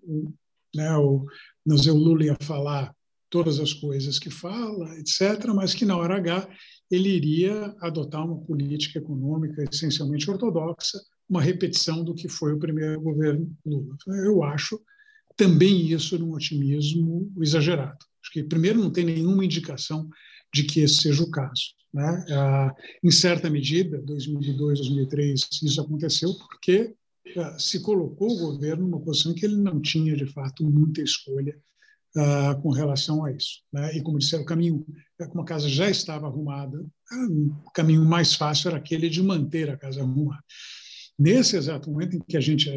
né, 0.75 0.97
o, 0.97 1.25
o 1.65 1.93
Lula 1.93 2.25
ia 2.25 2.37
falar 2.41 2.93
todas 3.29 3.59
as 3.59 3.73
coisas 3.73 4.19
que 4.19 4.29
fala, 4.29 4.97
etc., 4.97 5.45
mas 5.55 5.73
que 5.73 5.85
na 5.85 5.95
hora 5.95 6.17
H 6.17 6.47
ele 6.89 7.09
iria 7.09 7.75
adotar 7.81 8.25
uma 8.25 8.39
política 8.41 8.99
econômica 8.99 9.63
essencialmente 9.71 10.29
ortodoxa, 10.29 10.99
uma 11.29 11.41
repetição 11.41 12.03
do 12.03 12.15
que 12.15 12.27
foi 12.27 12.53
o 12.53 12.59
primeiro 12.59 12.99
governo 12.99 13.55
Lula. 13.65 13.95
Eu 14.25 14.43
acho 14.43 14.81
também 15.37 15.91
isso 15.91 16.17
num 16.17 16.33
otimismo 16.33 17.31
exagerado. 17.39 18.05
Acho 18.21 18.33
que, 18.33 18.43
primeiro, 18.43 18.79
não 18.79 18.91
tem 18.91 19.05
nenhuma 19.05 19.45
indicação 19.45 20.09
de 20.53 20.63
que 20.63 20.81
esse 20.81 20.95
seja 20.95 21.23
o 21.23 21.31
caso. 21.31 21.75
Né? 21.93 22.25
Ah, 22.31 22.75
em 23.03 23.11
certa 23.11 23.49
medida, 23.49 24.01
2002, 24.01 24.79
2003, 24.79 25.47
isso 25.63 25.81
aconteceu 25.81 26.33
porque 26.33 26.93
ah, 27.37 27.57
se 27.59 27.81
colocou 27.81 28.31
o 28.31 28.51
governo 28.51 28.87
numa 28.87 28.99
posição 28.99 29.33
que 29.33 29.45
ele 29.45 29.57
não 29.57 29.79
tinha, 29.79 30.15
de 30.15 30.25
fato, 30.25 30.63
muita 30.63 31.01
escolha 31.01 31.55
ah, 32.17 32.55
com 32.61 32.69
relação 32.71 33.23
a 33.23 33.31
isso. 33.31 33.61
Né? 33.71 33.97
E, 33.97 34.01
como 34.01 34.17
disseram, 34.17 34.43
o 34.43 34.45
caminho, 34.45 34.85
como 35.29 35.41
a 35.41 35.45
casa 35.45 35.69
já 35.69 35.89
estava 35.89 36.27
arrumada, 36.27 36.83
o 37.65 37.71
caminho 37.71 38.03
mais 38.03 38.33
fácil 38.33 38.69
era 38.69 38.77
aquele 38.77 39.09
de 39.09 39.21
manter 39.21 39.69
a 39.69 39.77
casa 39.77 40.01
arrumada. 40.01 40.43
Nesse 41.17 41.57
exato 41.57 41.91
momento 41.91 42.15
em 42.15 42.19
que 42.19 42.37
a 42.37 42.39
gente, 42.39 42.69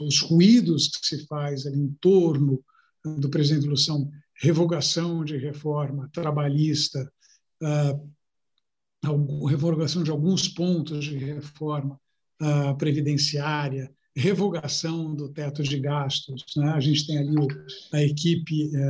os 0.00 0.20
ruídos 0.20 0.88
que 0.88 1.06
se 1.06 1.26
faz 1.26 1.66
ali 1.66 1.78
em 1.78 1.96
torno 2.00 2.62
do 3.04 3.30
presidente 3.30 3.68
Lução, 3.68 4.10
revogação 4.34 5.24
de 5.24 5.36
reforma 5.36 6.10
trabalhista, 6.12 7.10
revogação 9.48 10.02
de 10.02 10.10
alguns 10.10 10.48
pontos 10.48 11.04
de 11.04 11.16
reforma 11.16 12.00
previdenciária, 12.76 13.90
revogação 14.16 15.14
do 15.14 15.28
teto 15.28 15.62
de 15.62 15.78
gastos. 15.78 16.42
Né? 16.56 16.70
A 16.70 16.80
gente 16.80 17.06
tem 17.06 17.18
ali 17.18 17.36
a 17.92 18.02
equipe, 18.02 18.74
é, 18.74 18.80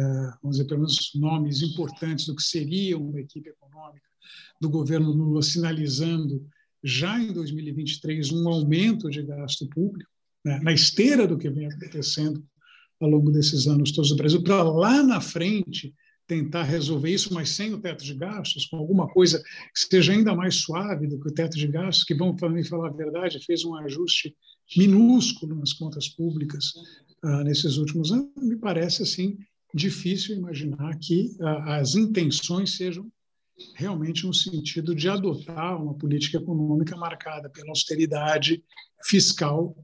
vamos 0.40 0.56
dizer, 0.56 0.66
pelo 0.66 0.80
menos 0.80 1.10
nomes 1.16 1.62
importantes 1.62 2.26
do 2.26 2.36
que 2.36 2.42
seria 2.42 2.96
uma 2.96 3.20
equipe 3.20 3.48
econômica 3.50 4.06
do 4.60 4.70
governo 4.70 5.10
Lula 5.10 5.42
sinalizando 5.42 6.46
já 6.82 7.18
em 7.18 7.32
2023 7.32 8.30
um 8.30 8.48
aumento 8.48 9.10
de 9.10 9.22
gasto 9.22 9.66
público, 9.68 10.10
né? 10.44 10.60
na 10.62 10.72
esteira 10.72 11.26
do 11.26 11.36
que 11.36 11.50
vem 11.50 11.66
acontecendo 11.66 12.46
ao 13.00 13.10
longo 13.10 13.30
desses 13.32 13.66
anos 13.66 13.90
todos 13.90 14.10
do 14.10 14.16
Brasil, 14.16 14.42
para 14.42 14.62
lá 14.62 15.02
na 15.02 15.20
frente 15.20 15.92
tentar 16.26 16.64
resolver 16.64 17.10
isso, 17.10 17.32
mas 17.32 17.50
sem 17.50 17.72
o 17.72 17.80
teto 17.80 18.04
de 18.04 18.14
gastos, 18.14 18.66
com 18.66 18.76
alguma 18.76 19.08
coisa 19.08 19.42
que 19.42 19.80
seja 19.80 20.12
ainda 20.12 20.34
mais 20.34 20.56
suave 20.56 21.06
do 21.06 21.20
que 21.20 21.28
o 21.28 21.34
teto 21.34 21.56
de 21.56 21.68
gastos, 21.68 22.04
que, 22.04 22.14
vamos 22.14 22.38
para 22.40 22.48
mim 22.48 22.64
falar 22.64 22.88
a 22.88 22.92
verdade, 22.92 23.44
fez 23.44 23.64
um 23.64 23.74
ajuste 23.76 24.34
minúsculo 24.76 25.54
nas 25.54 25.72
contas 25.72 26.08
públicas 26.08 26.72
ah, 27.22 27.44
nesses 27.44 27.76
últimos 27.76 28.10
anos, 28.10 28.30
me 28.36 28.56
parece 28.56 29.02
assim 29.02 29.38
difícil 29.72 30.36
imaginar 30.36 30.98
que 30.98 31.36
ah, 31.40 31.76
as 31.76 31.94
intenções 31.94 32.76
sejam 32.76 33.10
realmente 33.74 34.26
no 34.26 34.34
sentido 34.34 34.94
de 34.94 35.08
adotar 35.08 35.80
uma 35.80 35.94
política 35.94 36.38
econômica 36.38 36.96
marcada 36.96 37.48
pela 37.48 37.70
austeridade 37.70 38.62
fiscal, 39.04 39.76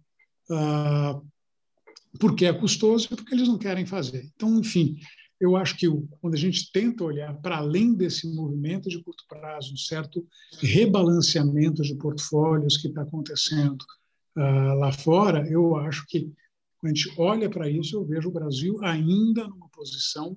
ah, 0.51 1.21
porque 2.19 2.47
é 2.47 2.53
custoso 2.53 3.09
e 3.11 3.17
porque 3.17 3.35
eles 3.35 3.49
não 3.49 3.59
querem 3.59 3.87
fazer. 3.87 4.29
Então, 4.35 4.59
enfim, 4.59 4.97
eu 5.43 5.57
acho 5.57 5.77
que 5.77 5.89
quando 6.21 6.35
a 6.35 6.39
gente 6.39 6.71
tenta 6.71 7.03
olhar 7.03 7.35
para 7.43 7.57
além 7.57 7.93
desse 7.95 8.33
movimento 8.33 8.89
de 8.89 9.03
curto 9.03 9.25
prazo, 9.29 9.75
um 9.75 9.77
certo 9.77 10.25
rebalanceamento 10.61 11.83
de 11.83 11.97
portfólios 11.97 12.77
que 12.77 12.87
está 12.87 13.03
acontecendo 13.03 13.83
uh, 14.37 14.79
lá 14.79 14.93
fora, 14.93 15.45
eu 15.51 15.75
acho 15.75 16.07
que 16.07 16.33
quando 16.79 16.93
a 16.93 16.95
gente 16.95 17.13
olha 17.19 17.51
para 17.51 17.69
isso, 17.69 17.97
eu 17.97 18.05
vejo 18.05 18.29
o 18.29 18.33
Brasil 18.33 18.79
ainda 18.85 19.49
numa 19.49 19.69
posição 19.71 20.37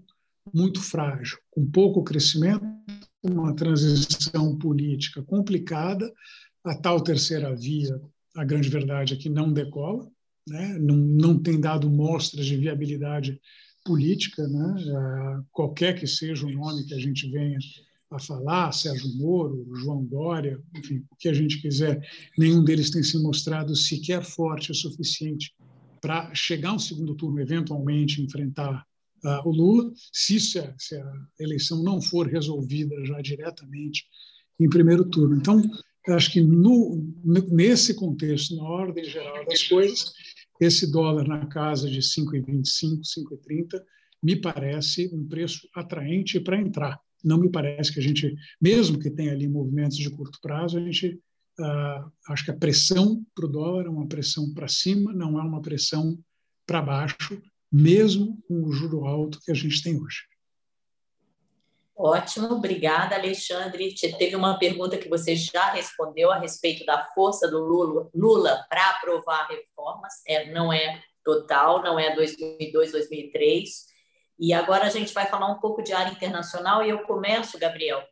muito 0.52 0.82
frágil, 0.82 1.38
com 1.52 1.70
pouco 1.70 2.04
crescimento, 2.04 2.66
uma 3.22 3.56
transição 3.56 4.58
política 4.58 5.22
complicada, 5.22 6.12
a 6.64 6.76
tal 6.76 7.00
terceira 7.00 7.56
via, 7.56 8.02
a 8.36 8.44
grande 8.44 8.70
verdade 8.70 9.14
é 9.14 9.18
que 9.18 9.30
não 9.30 9.54
decola, 9.54 10.10
né? 10.48 10.80
não, 10.80 10.96
não 10.96 11.40
tem 11.40 11.60
dado 11.60 11.92
mostras 11.92 12.44
de 12.48 12.58
viabilidade 12.58 13.40
política, 13.86 14.48
né? 14.48 15.44
Qualquer 15.52 15.98
que 15.98 16.08
seja 16.08 16.46
o 16.46 16.52
nome 16.52 16.84
que 16.86 16.94
a 16.94 17.00
gente 17.00 17.30
venha 17.30 17.58
a 18.10 18.20
falar, 18.20 18.72
Sérgio 18.72 19.16
Moro, 19.16 19.68
João 19.76 20.04
Dória, 20.04 20.60
enfim, 20.76 21.04
o 21.12 21.16
que 21.16 21.30
a 21.30 21.34
gente 21.34 21.62
quiser, 21.62 22.02
nenhum 22.38 22.64
deles 22.64 22.90
tem 22.90 23.04
se 23.04 23.22
mostrado 23.22 23.76
sequer 23.76 24.24
forte 24.24 24.72
o 24.72 24.76
suficiente 24.76 25.54
para 26.02 26.34
chegar 26.34 26.70
ao 26.70 26.80
segundo 26.80 27.16
turno, 27.16 27.40
eventualmente 27.40 28.22
enfrentar 28.22 28.86
uh, 29.24 29.48
o 29.48 29.52
Lula, 29.52 29.92
se, 30.12 30.40
se, 30.40 30.60
a, 30.60 30.74
se 30.78 30.96
a 30.96 31.14
eleição 31.40 31.84
não 31.84 32.02
for 32.02 32.28
resolvida 32.28 32.96
já 33.06 33.20
diretamente 33.22 34.06
em 34.60 34.70
primeiro 34.70 35.06
turno. 35.06 35.36
Então, 35.36 35.62
acho 36.10 36.32
que 36.32 36.42
no, 36.42 37.04
nesse 37.52 37.94
contexto, 37.96 38.56
na 38.56 38.64
ordem 38.64 39.04
geral 39.04 39.46
das 39.46 39.64
coisas, 39.64 40.14
esse 40.60 40.90
dólar 40.92 41.28
na 41.28 41.46
casa 41.46 41.90
de 41.90 42.00
5,25, 42.00 43.02
5,30 43.02 43.82
me 44.24 44.36
parece 44.36 45.10
um 45.14 45.28
preço 45.28 45.68
atraente 45.74 46.40
para 46.40 46.60
entrar. 46.60 47.00
Não 47.24 47.40
me 47.40 47.50
parece 47.50 47.94
que 47.94 48.00
a 48.00 48.04
gente, 48.04 48.36
mesmo 48.62 49.00
que 49.00 49.10
tenha 49.10 49.32
ali 49.32 49.48
movimentos 49.48 49.98
de 49.98 50.10
curto 50.10 50.40
prazo, 50.42 50.78
a 50.78 50.82
gente 50.82 51.20
uh, 51.60 52.12
acho 52.30 52.46
que 52.46 52.52
a 52.52 52.58
pressão 52.58 53.24
para 53.36 53.46
o 53.46 53.50
dólar 53.50 53.86
é 53.86 53.90
uma 53.90 54.08
pressão 54.08 54.54
para 54.54 54.68
cima, 54.68 55.14
não 55.14 55.40
é 55.40 55.44
uma 55.44 55.62
pressão 55.62 56.18
para 56.66 56.82
baixo, 56.82 57.42
mesmo 57.72 58.42
com 58.48 58.64
o 58.64 58.72
juro 58.72 59.06
alto 59.06 59.40
que 59.44 59.52
a 59.52 59.56
gente 59.56 59.84
tem 59.84 60.00
hoje. 60.02 60.24
Ótimo, 61.98 62.48
obrigada, 62.54 63.16
Alexandre. 63.16 63.96
Teve 64.18 64.36
uma 64.36 64.60
pergunta 64.60 64.98
que 64.98 65.08
você 65.08 65.34
já 65.34 65.72
respondeu 65.72 66.30
a 66.30 66.38
respeito 66.38 66.86
da 66.86 67.06
força 67.16 67.50
do 67.50 67.60
Lula, 67.60 68.10
Lula 68.14 68.66
para 68.70 68.90
aprovar 68.90 69.48
reformas. 69.48 70.14
É, 70.28 70.52
não 70.52 70.74
é 70.74 71.02
total, 71.24 71.82
não 71.82 71.98
é 71.98 72.14
2002, 72.14 72.92
2003. 72.92 73.86
E 74.38 74.54
agora 74.54 74.86
a 74.86 74.90
gente 74.90 75.14
vai 75.14 75.26
falar 75.28 75.48
um 75.48 75.60
pouco 75.60 75.82
de 75.82 75.94
área 75.94 76.12
internacional 76.12 76.84
e 76.84 76.90
eu 76.90 77.04
começo, 77.04 77.58
Gabriel, 77.58 78.04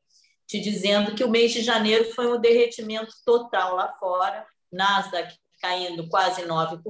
te 0.48 0.62
dizendo 0.62 1.14
que 1.14 1.24
o 1.24 1.30
mês 1.30 1.52
de 1.52 1.62
janeiro 1.62 2.06
foi 2.14 2.28
um 2.28 2.40
derretimento 2.40 3.14
total 3.26 3.76
lá 3.76 3.92
fora, 4.00 4.46
Nasdaq 4.72 5.36
caindo 5.62 6.08
quase 6.10 6.44
9%, 6.44 6.82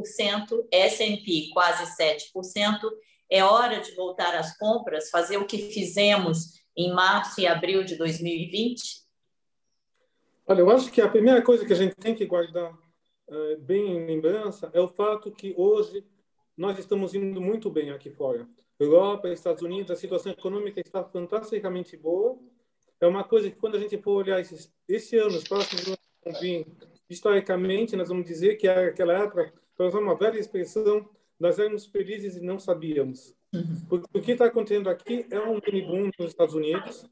S&P 0.72 1.50
quase 1.54 1.86
7%. 1.96 2.80
É 3.32 3.44
hora 3.44 3.80
de 3.80 3.96
voltar 3.96 4.36
às 4.36 4.56
compras, 4.58 5.10
fazer 5.10 5.38
o 5.38 5.46
que 5.46 5.72
fizemos 5.72 6.63
em 6.76 6.94
março 6.94 7.40
e 7.40 7.48
abril 7.48 7.84
de 7.84 7.96
2020? 7.96 9.04
Olha, 10.46 10.60
eu 10.60 10.70
acho 10.70 10.92
que 10.92 11.02
a 11.02 11.10
primeira 11.10 11.42
coisa 11.42 11.66
que 11.66 11.74
a 11.74 11.76
gente 11.76 11.96
tem 11.96 12.14
que 12.14 12.26
guardar 12.26 12.74
uh, 12.74 13.58
bem 13.60 13.98
em 13.98 14.06
lembrança 14.06 14.70
é 14.74 14.80
o 14.80 14.88
fato 14.88 15.32
que 15.32 15.54
hoje 15.58 16.06
nós 16.58 16.78
estamos 16.78 17.14
indo 17.14 17.40
muito 17.40 17.70
bem 17.70 17.92
aqui 17.92 18.10
fora. 18.10 18.48
Europa, 18.80 19.30
Estados 19.30 19.62
Unidos, 19.62 19.92
a 19.92 19.96
situação 19.96 20.32
econômica 20.32 20.82
está 20.82 21.04
fantasticamente 21.04 21.96
boa. 21.96 22.38
É 23.00 23.08
uma 23.08 23.24
coisa 23.24 23.50
que 23.50 23.56
quando 23.56 23.76
a 23.76 23.80
gente 23.80 23.98
for 23.98 24.12
olhar 24.12 24.40
esses, 24.40 24.72
esse 24.88 25.18
ano, 25.18 25.38
os 25.38 25.44
próximos 25.44 25.88
anos 25.88 26.00
vão 26.24 26.34
vir, 26.40 26.68
historicamente, 27.10 27.96
nós 27.96 28.10
vamos 28.10 28.26
dizer 28.26 28.56
que 28.56 28.68
aquela 28.68 29.14
época, 29.14 29.54
para 29.76 29.88
usar 29.88 30.00
uma 30.00 30.16
velha 30.16 30.40
expressão, 30.40 31.08
nós 31.40 31.60
éramos 31.60 31.86
felizes 31.86 32.36
e 32.36 32.42
não 32.42 32.60
sabíamos. 32.60 33.36
Uhum. 33.54 34.02
O 34.14 34.22
que 34.22 34.32
está 34.32 34.46
acontecendo 34.46 34.90
aqui 34.90 35.28
é 35.30 35.40
um 35.40 35.60
mini 35.66 35.82
boom 35.84 36.10
nos 36.18 36.30
Estados 36.30 36.56
Unidos. 36.56 37.06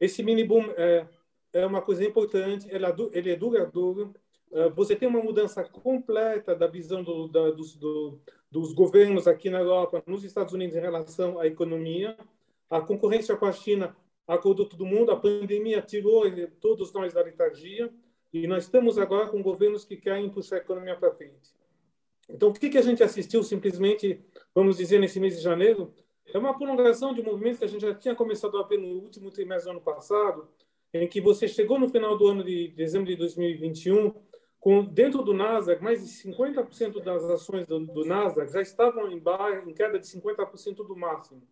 Esse 0.00 0.22
mini 0.22 0.42
boom 0.42 0.64
é, 0.76 1.06
é 1.52 1.66
uma 1.66 1.82
coisa 1.82 2.02
importante, 2.04 2.66
ele 2.70 3.30
é, 3.30 3.36
duradouro. 3.36 4.14
Uh, 4.50 4.70
você 4.74 4.96
tem 4.96 5.08
uma 5.08 5.22
mudança 5.22 5.62
completa 5.64 6.54
da 6.54 6.66
visão 6.66 7.02
do, 7.02 7.28
da, 7.28 7.50
dos, 7.50 7.76
do, 7.76 8.18
dos 8.50 8.72
governos 8.72 9.28
aqui 9.28 9.50
na 9.50 9.60
Europa, 9.60 10.02
nos 10.06 10.24
Estados 10.24 10.52
Unidos, 10.54 10.76
em 10.76 10.80
relação 10.80 11.38
à 11.38 11.46
economia. 11.46 12.16
A 12.70 12.80
concorrência 12.80 13.36
com 13.36 13.46
a 13.46 13.52
China 13.52 13.94
acordou 14.26 14.66
todo 14.66 14.86
mundo, 14.86 15.10
a 15.10 15.16
pandemia 15.16 15.82
tirou 15.82 16.24
todos 16.60 16.92
nós 16.92 17.12
da 17.12 17.22
letargia, 17.22 17.92
e 18.32 18.46
nós 18.46 18.64
estamos 18.64 18.98
agora 18.98 19.28
com 19.28 19.42
governos 19.42 19.84
que 19.84 19.96
querem 19.96 20.30
puxar 20.30 20.56
a 20.56 20.60
economia 20.60 20.96
para 20.96 21.12
frente. 21.12 21.52
Então, 22.28 22.48
o 22.48 22.52
que, 22.52 22.70
que 22.70 22.78
a 22.78 22.82
gente 22.82 23.02
assistiu 23.02 23.42
simplesmente, 23.42 24.20
vamos 24.54 24.76
dizer, 24.76 24.98
nesse 24.98 25.20
mês 25.20 25.36
de 25.36 25.42
janeiro? 25.42 25.92
É 26.32 26.38
uma 26.38 26.56
prolongação 26.56 27.12
de 27.12 27.20
um 27.20 27.24
movimento 27.24 27.58
que 27.58 27.64
a 27.64 27.68
gente 27.68 27.82
já 27.82 27.94
tinha 27.94 28.14
começado 28.14 28.56
a 28.58 28.62
ver 28.62 28.78
no 28.78 28.88
último 28.88 29.30
trimestre 29.30 29.70
do 29.70 29.76
ano 29.76 29.80
passado, 29.80 30.48
em 30.94 31.06
que 31.06 31.20
você 31.20 31.48
chegou 31.48 31.78
no 31.78 31.88
final 31.88 32.16
do 32.16 32.26
ano 32.26 32.44
de 32.44 32.68
dezembro 32.68 33.06
de 33.06 33.16
2021, 33.16 34.14
com 34.60 34.84
dentro 34.84 35.22
do 35.22 35.34
Nasdaq, 35.34 35.82
mais 35.82 36.00
de 36.00 36.30
50% 36.30 37.02
das 37.02 37.24
ações 37.24 37.66
do, 37.66 37.80
do 37.80 38.04
Nasdaq 38.04 38.52
já 38.52 38.62
estavam 38.62 39.10
em, 39.10 39.18
bar, 39.18 39.68
em 39.68 39.74
queda 39.74 39.98
de 39.98 40.06
50% 40.06 40.86
do 40.86 40.96
máximo. 40.96 41.42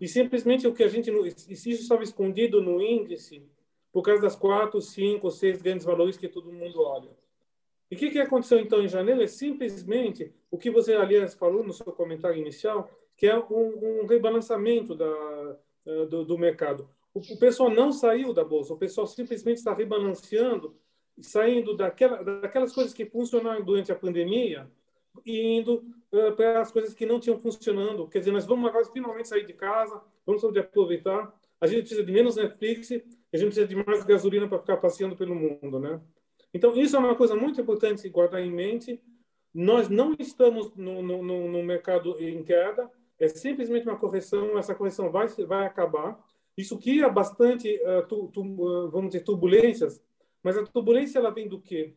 E 0.00 0.08
simplesmente 0.08 0.66
o 0.66 0.72
que 0.72 0.82
a 0.82 0.88
gente 0.88 1.10
isso 1.10 1.68
estava 1.68 2.02
escondido 2.02 2.62
no 2.62 2.80
índice 2.80 3.44
por 3.92 4.02
causa 4.02 4.22
das 4.22 4.34
quatro, 4.34 4.80
cinco, 4.80 5.30
seis 5.30 5.60
grandes 5.60 5.84
valores 5.84 6.16
que 6.16 6.28
todo 6.28 6.50
mundo 6.50 6.82
olha. 6.82 7.10
E 7.90 7.96
o 7.96 7.98
que, 7.98 8.10
que 8.10 8.20
aconteceu 8.20 8.60
então 8.60 8.80
em 8.82 8.88
janeiro 8.88 9.22
é 9.22 9.26
simplesmente 9.26 10.32
o 10.50 10.56
que 10.56 10.70
você, 10.70 10.94
aliás, 10.94 11.34
falou 11.34 11.64
no 11.64 11.72
seu 11.72 11.92
comentário 11.92 12.38
inicial, 12.38 12.88
que 13.16 13.26
é 13.26 13.36
um, 13.36 14.02
um 14.02 14.06
rebalançamento 14.06 14.94
da, 14.94 15.58
eh, 15.84 16.06
do, 16.06 16.24
do 16.24 16.38
mercado. 16.38 16.88
O, 17.12 17.18
o, 17.18 17.38
pessoal 17.38 17.68
não 17.68 17.90
saiu 17.90 18.32
da 18.32 18.44
bolsa, 18.44 18.72
o 18.72 18.78
pessoal 18.78 19.06
simplesmente 19.06 19.58
está 19.58 19.74
rebalanceando, 19.74 20.76
saindo 21.20 21.76
daquela, 21.76 22.22
daquelas 22.22 22.72
coisas 22.72 22.94
que 22.94 23.04
funcionaram 23.04 23.64
durante 23.64 23.90
a 23.90 23.96
pandemia 23.96 24.70
e 25.26 25.58
indo 25.58 25.84
uh, 26.12 26.32
para 26.36 26.60
as 26.60 26.70
coisas 26.70 26.94
que 26.94 27.04
não 27.04 27.18
tinham 27.18 27.38
funcionando. 27.38 28.06
Quer 28.08 28.20
dizer, 28.20 28.30
nós 28.30 28.46
vamos 28.46 28.68
agora 28.68 28.84
finalmente 28.84 29.28
sair 29.28 29.44
de 29.44 29.52
casa, 29.52 30.00
vamos 30.24 30.44
aproveitar. 30.44 31.34
A 31.60 31.66
gente 31.66 31.80
precisa 31.80 32.04
de 32.04 32.12
menos 32.12 32.36
Netflix, 32.36 32.92
a 32.92 33.36
gente 33.36 33.46
precisa 33.46 33.66
de 33.66 33.76
mais 33.76 34.04
gasolina 34.04 34.48
para 34.48 34.60
ficar 34.60 34.76
passeando 34.76 35.16
pelo 35.16 35.34
mundo, 35.34 35.78
né? 35.80 36.00
Então, 36.52 36.74
isso 36.74 36.96
é 36.96 36.98
uma 36.98 37.14
coisa 37.14 37.36
muito 37.36 37.60
importante 37.60 38.08
guardar 38.08 38.42
em 38.42 38.50
mente. 38.50 39.00
Nós 39.52 39.88
não 39.88 40.14
estamos 40.18 40.74
no, 40.74 41.02
no, 41.02 41.22
no 41.22 41.62
mercado 41.62 42.16
em 42.20 42.42
queda, 42.42 42.90
é 43.18 43.28
simplesmente 43.28 43.86
uma 43.86 43.98
correção, 43.98 44.58
essa 44.58 44.74
correção 44.74 45.10
vai, 45.10 45.28
vai 45.28 45.66
acabar. 45.66 46.18
Isso 46.56 46.78
cria 46.78 47.08
bastante, 47.08 47.68
uh, 47.82 48.06
tu, 48.06 48.28
tu, 48.32 48.42
uh, 48.42 48.90
vamos 48.90 49.10
dizer, 49.10 49.24
turbulências, 49.24 50.02
mas 50.42 50.56
a 50.56 50.64
turbulência 50.64 51.18
ela 51.18 51.30
vem 51.30 51.48
do 51.48 51.60
quê? 51.60 51.94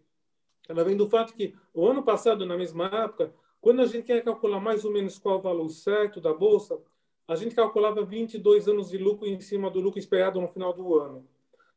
Ela 0.67 0.83
vem 0.83 0.95
do 0.95 1.07
fato 1.07 1.33
que 1.33 1.55
o 1.73 1.87
ano 1.87 2.03
passado, 2.03 2.45
na 2.45 2.57
mesma 2.57 2.85
época, 2.87 3.33
quando 3.61 3.81
a 3.81 3.85
gente 3.85 4.05
quer 4.05 4.23
calcular 4.23 4.59
mais 4.59 4.83
ou 4.83 4.91
menos 4.91 5.17
qual 5.17 5.39
o 5.39 5.41
valor 5.41 5.69
certo 5.69 6.19
da 6.19 6.33
bolsa, 6.33 6.79
a 7.27 7.35
gente 7.35 7.55
calculava 7.55 8.03
22 8.03 8.67
anos 8.67 8.89
de 8.89 8.97
lucro 8.97 9.27
em 9.27 9.39
cima 9.39 9.69
do 9.69 9.79
lucro 9.79 9.99
esperado 9.99 10.41
no 10.41 10.47
final 10.47 10.73
do 10.73 10.95
ano. 10.95 11.25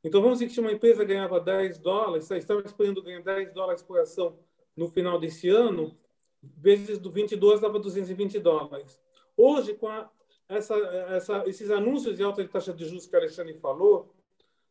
Então, 0.06 0.22
vamos 0.22 0.38
dizer 0.38 0.54
que 0.54 0.60
uma 0.60 0.70
empresa 0.70 1.04
ganhava 1.04 1.40
10 1.40 1.80
dólares, 1.80 2.30
estava 2.30 2.62
esperando 2.64 3.02
ganhar 3.02 3.22
10 3.22 3.52
dólares 3.52 3.82
por 3.82 3.98
ação 3.98 4.38
no 4.76 4.88
final 4.88 5.18
desse 5.18 5.48
ano, 5.48 5.98
vezes 6.40 6.96
do 7.00 7.10
22 7.10 7.60
dava 7.60 7.80
220 7.80 8.38
dólares. 8.38 9.00
Hoje, 9.36 9.74
com 9.74 9.88
a, 9.88 10.08
essa, 10.48 10.76
essa, 10.76 11.42
esses 11.48 11.72
anúncios 11.72 12.16
de 12.16 12.22
alta 12.22 12.46
taxa 12.46 12.72
de 12.72 12.84
juros 12.84 13.08
que 13.08 13.16
a 13.16 13.18
Alexandre 13.18 13.54
falou, 13.54 14.14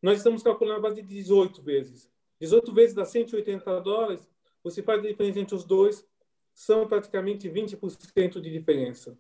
nós 0.01 0.20
estamos 0.20 0.42
calculando 0.42 0.80
a 0.80 0.82
base 0.84 1.01
de 1.01 1.08
18 1.10 1.62
vezes. 1.62 2.10
18 2.39 2.74
vezes 2.74 2.96
dá 2.96 3.04
180 3.04 3.82
dólares, 3.82 4.32
você 4.63 4.82
faz 4.82 5.04
a 5.04 5.08
diferença 5.08 5.42
entre 5.42 5.54
os 5.54 5.65
dois, 5.65 6.08
são 6.54 6.88
praticamente 6.88 7.50
20% 7.50 8.39
de 8.39 8.50
diferença. 8.50 9.20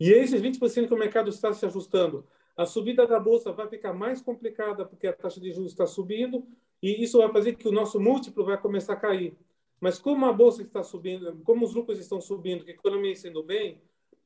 E 0.00 0.10
esses 0.10 0.42
20% 0.42 0.88
que 0.88 0.94
o 0.94 0.98
mercado 0.98 1.30
está 1.30 1.52
se 1.52 1.64
ajustando 1.64 2.26
a 2.56 2.66
subida 2.66 3.06
da 3.06 3.18
bolsa 3.18 3.52
vai 3.52 3.68
ficar 3.68 3.92
mais 3.92 4.20
complicada 4.20 4.84
porque 4.84 5.06
a 5.06 5.12
taxa 5.12 5.40
de 5.40 5.52
juros 5.52 5.72
está 5.72 5.86
subindo 5.86 6.44
e 6.82 7.02
isso 7.02 7.18
vai 7.18 7.30
fazer 7.32 7.54
que 7.54 7.68
o 7.68 7.72
nosso 7.72 7.98
múltiplo 7.98 8.44
vai 8.44 8.60
começar 8.60 8.94
a 8.94 8.96
cair. 8.96 9.34
Mas 9.80 9.98
como 9.98 10.26
a 10.26 10.32
bolsa 10.32 10.62
está 10.62 10.82
subindo, 10.82 11.40
como 11.44 11.64
os 11.64 11.74
lucros 11.74 11.98
estão 11.98 12.20
subindo, 12.20 12.64
que 12.64 12.70
a 12.70 12.74
economia 12.74 13.12
está 13.12 13.28
indo 13.28 13.42
bem, 13.42 13.80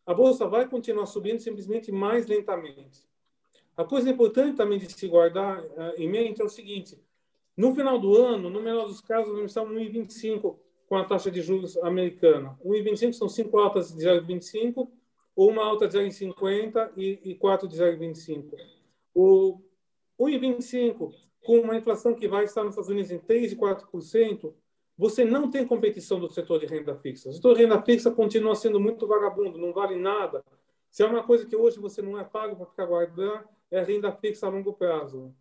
a 0.04 0.12
bolsa 0.12 0.46
vai 0.46 0.68
continuar 0.68 1.06
subindo 1.06 1.40
simplesmente 1.40 1.90
mais 1.90 2.26
lentamente. 2.26 3.04
A 3.76 3.84
coisa 3.84 4.08
importante 4.10 4.56
também 4.56 4.78
de 4.78 4.90
se 4.90 5.06
guardar 5.06 5.62
uh, 5.62 5.94
em 5.96 6.08
mente 6.08 6.40
é 6.40 6.44
o 6.44 6.48
seguinte: 6.48 6.98
no 7.56 7.74
final 7.74 7.98
do 7.98 8.16
ano, 8.16 8.50
no 8.50 8.60
melhor 8.60 8.86
dos 8.86 9.00
casos, 9.00 9.32
nós 9.34 9.50
estamos 9.50 9.72
no 9.72 9.80
1,25 9.80 10.56
com 10.88 10.96
a 10.96 11.04
taxa 11.04 11.30
de 11.30 11.42
juros 11.42 11.76
americana. 11.78 12.58
1,25 12.64 13.12
são 13.12 13.28
cinco 13.28 13.58
altas 13.58 13.92
de 13.92 14.04
0,25 14.04 14.88
uma 15.36 15.62
alta 15.62 15.86
de 15.86 15.98
0,50 15.98 16.92
e, 16.96 17.20
e 17.22 17.34
quatro 17.34 17.68
de 17.68 17.76
0,25. 17.76 18.54
O 19.14 19.60
1,25 20.18 21.12
com 21.44 21.60
uma 21.60 21.76
inflação 21.76 22.14
que 22.14 22.26
vai 22.26 22.44
estar 22.44 22.64
nos 22.64 22.72
Estados 22.72 22.90
Unidos 22.90 23.10
em 23.12 23.18
3 23.18 23.52
e 23.52 23.56
4%, 23.56 24.52
você 24.98 25.24
não 25.24 25.48
tem 25.48 25.64
competição 25.64 26.18
do 26.18 26.28
setor 26.28 26.58
de 26.58 26.66
renda 26.66 26.96
fixa. 26.96 27.28
O 27.28 27.32
setor 27.32 27.54
de 27.54 27.62
renda 27.62 27.80
fixa 27.82 28.10
continua 28.10 28.56
sendo 28.56 28.80
muito 28.80 29.06
vagabundo, 29.06 29.58
não 29.58 29.72
vale 29.72 29.94
nada. 29.94 30.42
Se 30.90 31.02
é 31.02 31.06
uma 31.06 31.22
coisa 31.22 31.46
que 31.46 31.54
hoje 31.54 31.78
você 31.78 32.02
não 32.02 32.18
é 32.18 32.24
pago 32.24 32.56
para 32.56 32.66
ficar 32.66 32.86
guardando, 32.86 33.44
é 33.70 33.80
renda 33.82 34.10
fixa 34.10 34.46
a 34.46 34.50
longo 34.50 34.72
prazo. 34.72 35.32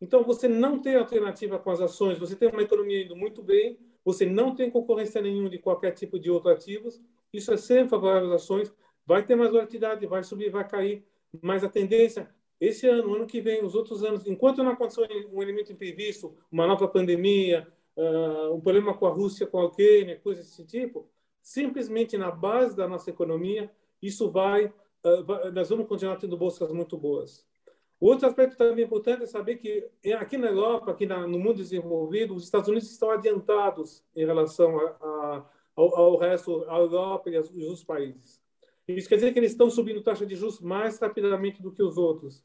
Então, 0.00 0.24
você 0.24 0.46
não 0.46 0.78
tem 0.78 0.96
alternativa 0.96 1.58
com 1.58 1.70
as 1.70 1.80
ações, 1.80 2.18
você 2.18 2.36
tem 2.36 2.50
uma 2.50 2.62
economia 2.62 3.02
indo 3.02 3.16
muito 3.16 3.42
bem, 3.42 3.78
você 4.04 4.26
não 4.26 4.54
tem 4.54 4.70
concorrência 4.70 5.22
nenhuma 5.22 5.48
de 5.48 5.58
qualquer 5.58 5.92
tipo 5.92 6.18
de 6.18 6.30
outro 6.30 6.50
ativos, 6.50 7.00
isso 7.32 7.52
é 7.52 7.56
sempre 7.56 7.88
favorável 7.88 8.28
às 8.28 8.42
ações, 8.42 8.74
Vai 9.06 9.24
ter 9.24 9.36
mais 9.36 9.52
volatilidade, 9.52 10.04
vai 10.06 10.24
subir, 10.24 10.50
vai 10.50 10.66
cair, 10.66 11.04
mas 11.40 11.62
a 11.62 11.68
tendência, 11.68 12.28
esse 12.60 12.88
ano, 12.88 13.14
ano 13.14 13.26
que 13.26 13.40
vem, 13.40 13.64
os 13.64 13.74
outros 13.74 14.02
anos, 14.02 14.26
enquanto 14.26 14.64
não 14.64 14.72
acontecer 14.72 15.28
um 15.32 15.42
elemento 15.42 15.72
imprevisto, 15.72 16.36
uma 16.50 16.66
nova 16.66 16.88
pandemia, 16.88 17.66
uh, 17.96 18.54
um 18.54 18.60
problema 18.60 18.94
com 18.94 19.06
a 19.06 19.10
Rússia, 19.10 19.46
com 19.46 19.58
a 19.58 19.66
Ucrânia, 19.66 20.20
coisas 20.22 20.46
desse 20.46 20.64
tipo, 20.64 21.08
simplesmente 21.40 22.18
na 22.18 22.30
base 22.30 22.76
da 22.76 22.88
nossa 22.88 23.10
economia, 23.10 23.70
isso 24.02 24.30
vai, 24.30 24.66
uh, 24.66 25.24
vai 25.24 25.50
nós 25.52 25.68
vamos 25.68 25.86
continuar 25.86 26.16
tendo 26.16 26.36
bolsas 26.36 26.72
muito 26.72 26.98
boas. 26.98 27.46
Outro 27.98 28.26
aspecto 28.26 28.58
também 28.58 28.84
importante 28.84 29.22
é 29.22 29.26
saber 29.26 29.56
que 29.56 29.88
aqui 30.14 30.36
na 30.36 30.48
Europa, 30.48 30.90
aqui 30.90 31.06
na, 31.06 31.26
no 31.26 31.38
mundo 31.38 31.54
desenvolvido, 31.54 32.34
os 32.34 32.44
Estados 32.44 32.68
Unidos 32.68 32.90
estão 32.90 33.10
adiantados 33.10 34.04
em 34.14 34.26
relação 34.26 34.78
a, 34.78 34.84
a, 34.84 35.46
ao, 35.74 35.96
ao, 35.96 36.16
resto, 36.18 36.64
à 36.68 36.76
Europa 36.78 37.30
e 37.30 37.36
aos, 37.36 37.50
aos 37.50 37.82
países. 37.82 38.45
Isso 38.88 39.08
quer 39.08 39.16
dizer 39.16 39.32
que 39.32 39.38
eles 39.38 39.52
estão 39.52 39.68
subindo 39.68 40.02
taxa 40.02 40.24
de 40.24 40.36
juros 40.36 40.60
mais 40.60 40.98
rapidamente 40.98 41.60
do 41.60 41.72
que 41.72 41.82
os 41.82 41.96
outros. 41.96 42.44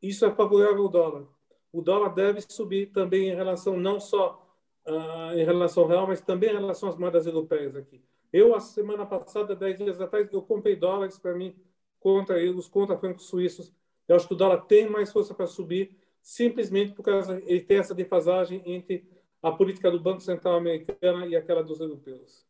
Isso 0.00 0.24
é 0.24 0.30
favorável 0.30 0.82
ao 0.82 0.88
dólar. 0.88 1.26
O 1.72 1.82
dólar 1.82 2.14
deve 2.14 2.40
subir 2.40 2.90
também 2.92 3.28
em 3.28 3.34
relação, 3.34 3.78
não 3.78 4.00
só 4.00 4.46
uh, 4.86 5.36
em 5.36 5.44
relação 5.44 5.82
ao 5.82 5.88
real, 5.88 6.06
mas 6.06 6.20
também 6.20 6.50
em 6.50 6.54
relação 6.54 6.88
às 6.88 6.96
moedas 6.96 7.26
europeias 7.26 7.76
aqui. 7.76 8.00
Eu, 8.32 8.54
a 8.54 8.60
semana 8.60 9.04
passada, 9.04 9.54
dez 9.54 9.78
dias 9.78 10.00
atrás, 10.00 10.32
eu 10.32 10.42
comprei 10.42 10.74
dólares 10.74 11.18
para 11.18 11.34
mim 11.34 11.54
contra 12.00 12.40
euros, 12.40 12.68
contra 12.68 12.96
francos 12.96 13.26
suíços. 13.26 13.72
Eu 14.08 14.16
acho 14.16 14.26
que 14.26 14.34
o 14.34 14.36
dólar 14.36 14.62
tem 14.62 14.88
mais 14.88 15.12
força 15.12 15.34
para 15.34 15.46
subir, 15.46 15.96
simplesmente 16.20 16.92
porque 16.92 17.10
ele 17.46 17.60
tem 17.60 17.78
essa 17.78 17.94
defasagem 17.94 18.62
entre 18.66 19.06
a 19.42 19.52
política 19.52 19.90
do 19.90 20.00
Banco 20.00 20.20
Central 20.20 20.56
americana 20.56 21.26
e 21.26 21.36
aquela 21.36 21.62
dos 21.62 21.80
europeus. 21.80 22.46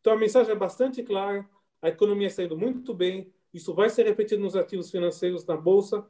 Então, 0.00 0.12
a 0.12 0.16
mensagem 0.16 0.52
é 0.52 0.56
bastante 0.56 1.02
clara 1.02 1.44
a 1.86 1.90
economia 1.90 2.26
está 2.26 2.42
indo 2.42 2.58
muito 2.58 2.92
bem, 2.92 3.32
isso 3.54 3.72
vai 3.72 3.88
ser 3.88 4.06
refletido 4.06 4.42
nos 4.42 4.56
ativos 4.56 4.90
financeiros 4.90 5.46
na 5.46 5.56
bolsa. 5.56 6.04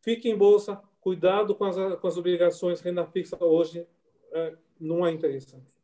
Fique 0.00 0.30
em 0.30 0.36
bolsa, 0.36 0.80
cuidado 0.98 1.54
com 1.54 1.66
as, 1.66 1.76
com 2.00 2.06
as 2.08 2.16
obrigações, 2.16 2.80
renda 2.80 3.06
fixa 3.06 3.36
hoje 3.38 3.86
é, 4.32 4.54
não 4.80 5.06
é 5.06 5.12
interessante. 5.12 5.78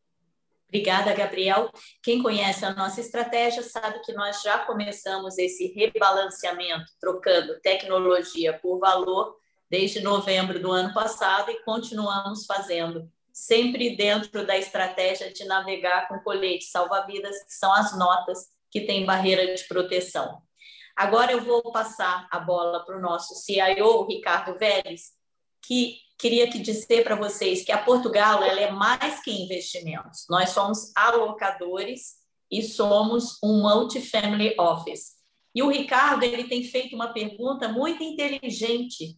Obrigada, 0.69 1.13
Gabriel. 1.13 1.71
Quem 2.03 2.23
conhece 2.23 2.65
a 2.65 2.75
nossa 2.75 3.03
estratégia 3.03 3.63
sabe 3.63 4.01
que 4.01 4.15
nós 4.15 4.41
já 4.41 4.61
começamos 4.61 5.37
esse 5.37 5.67
rebalanceamento, 5.67 6.87
trocando 6.99 7.61
tecnologia 7.61 8.59
por 8.59 8.79
valor 8.79 9.37
desde 9.69 10.01
novembro 10.01 10.59
do 10.59 10.73
ano 10.73 10.95
passado 10.95 11.51
e 11.51 11.63
continuamos 11.63 12.47
fazendo, 12.47 13.13
sempre 13.31 13.97
dentro 13.97 14.47
da 14.47 14.57
estratégia 14.57 15.31
de 15.31 15.45
navegar 15.45 16.09
com 16.09 16.21
coletes 16.21 16.71
salva-vidas, 16.71 17.37
que 17.45 17.53
são 17.53 17.71
as 17.71 17.97
notas 17.99 18.56
que 18.77 18.87
tem 18.87 19.07
barreira 19.07 19.55
de 19.55 19.65
proteção. 19.65 20.43
Agora 20.95 21.33
eu 21.33 21.43
vou 21.43 21.73
passar 21.73 22.29
a 22.31 22.39
bola 22.39 22.85
para 22.85 22.99
o 22.99 23.01
nosso 23.01 23.35
CIO, 23.35 24.07
Ricardo 24.07 24.59
Vélez, 24.59 25.13
que 25.63 25.97
queria 26.19 26.51
que 26.51 26.59
dizer 26.59 27.03
para 27.03 27.17
vocês 27.17 27.65
que 27.65 27.73
a 27.73 27.83
Portugal 27.83 28.43
ela 28.43 28.61
é 28.61 28.71
mais 28.71 29.23
que 29.23 29.31
investimentos. 29.31 30.27
Nós 30.29 30.51
somos 30.51 30.93
alocadores 30.95 32.17
e 32.51 32.63
somos 32.63 33.39
um 33.43 33.63
multifamily 33.63 34.55
office. 34.59 35.15
E 35.55 35.63
o 35.63 35.71
Ricardo 35.71 36.23
ele 36.23 36.45
tem 36.45 36.63
feito 36.63 36.95
uma 36.95 37.15
pergunta 37.15 37.69
muito 37.69 38.03
inteligente 38.03 39.17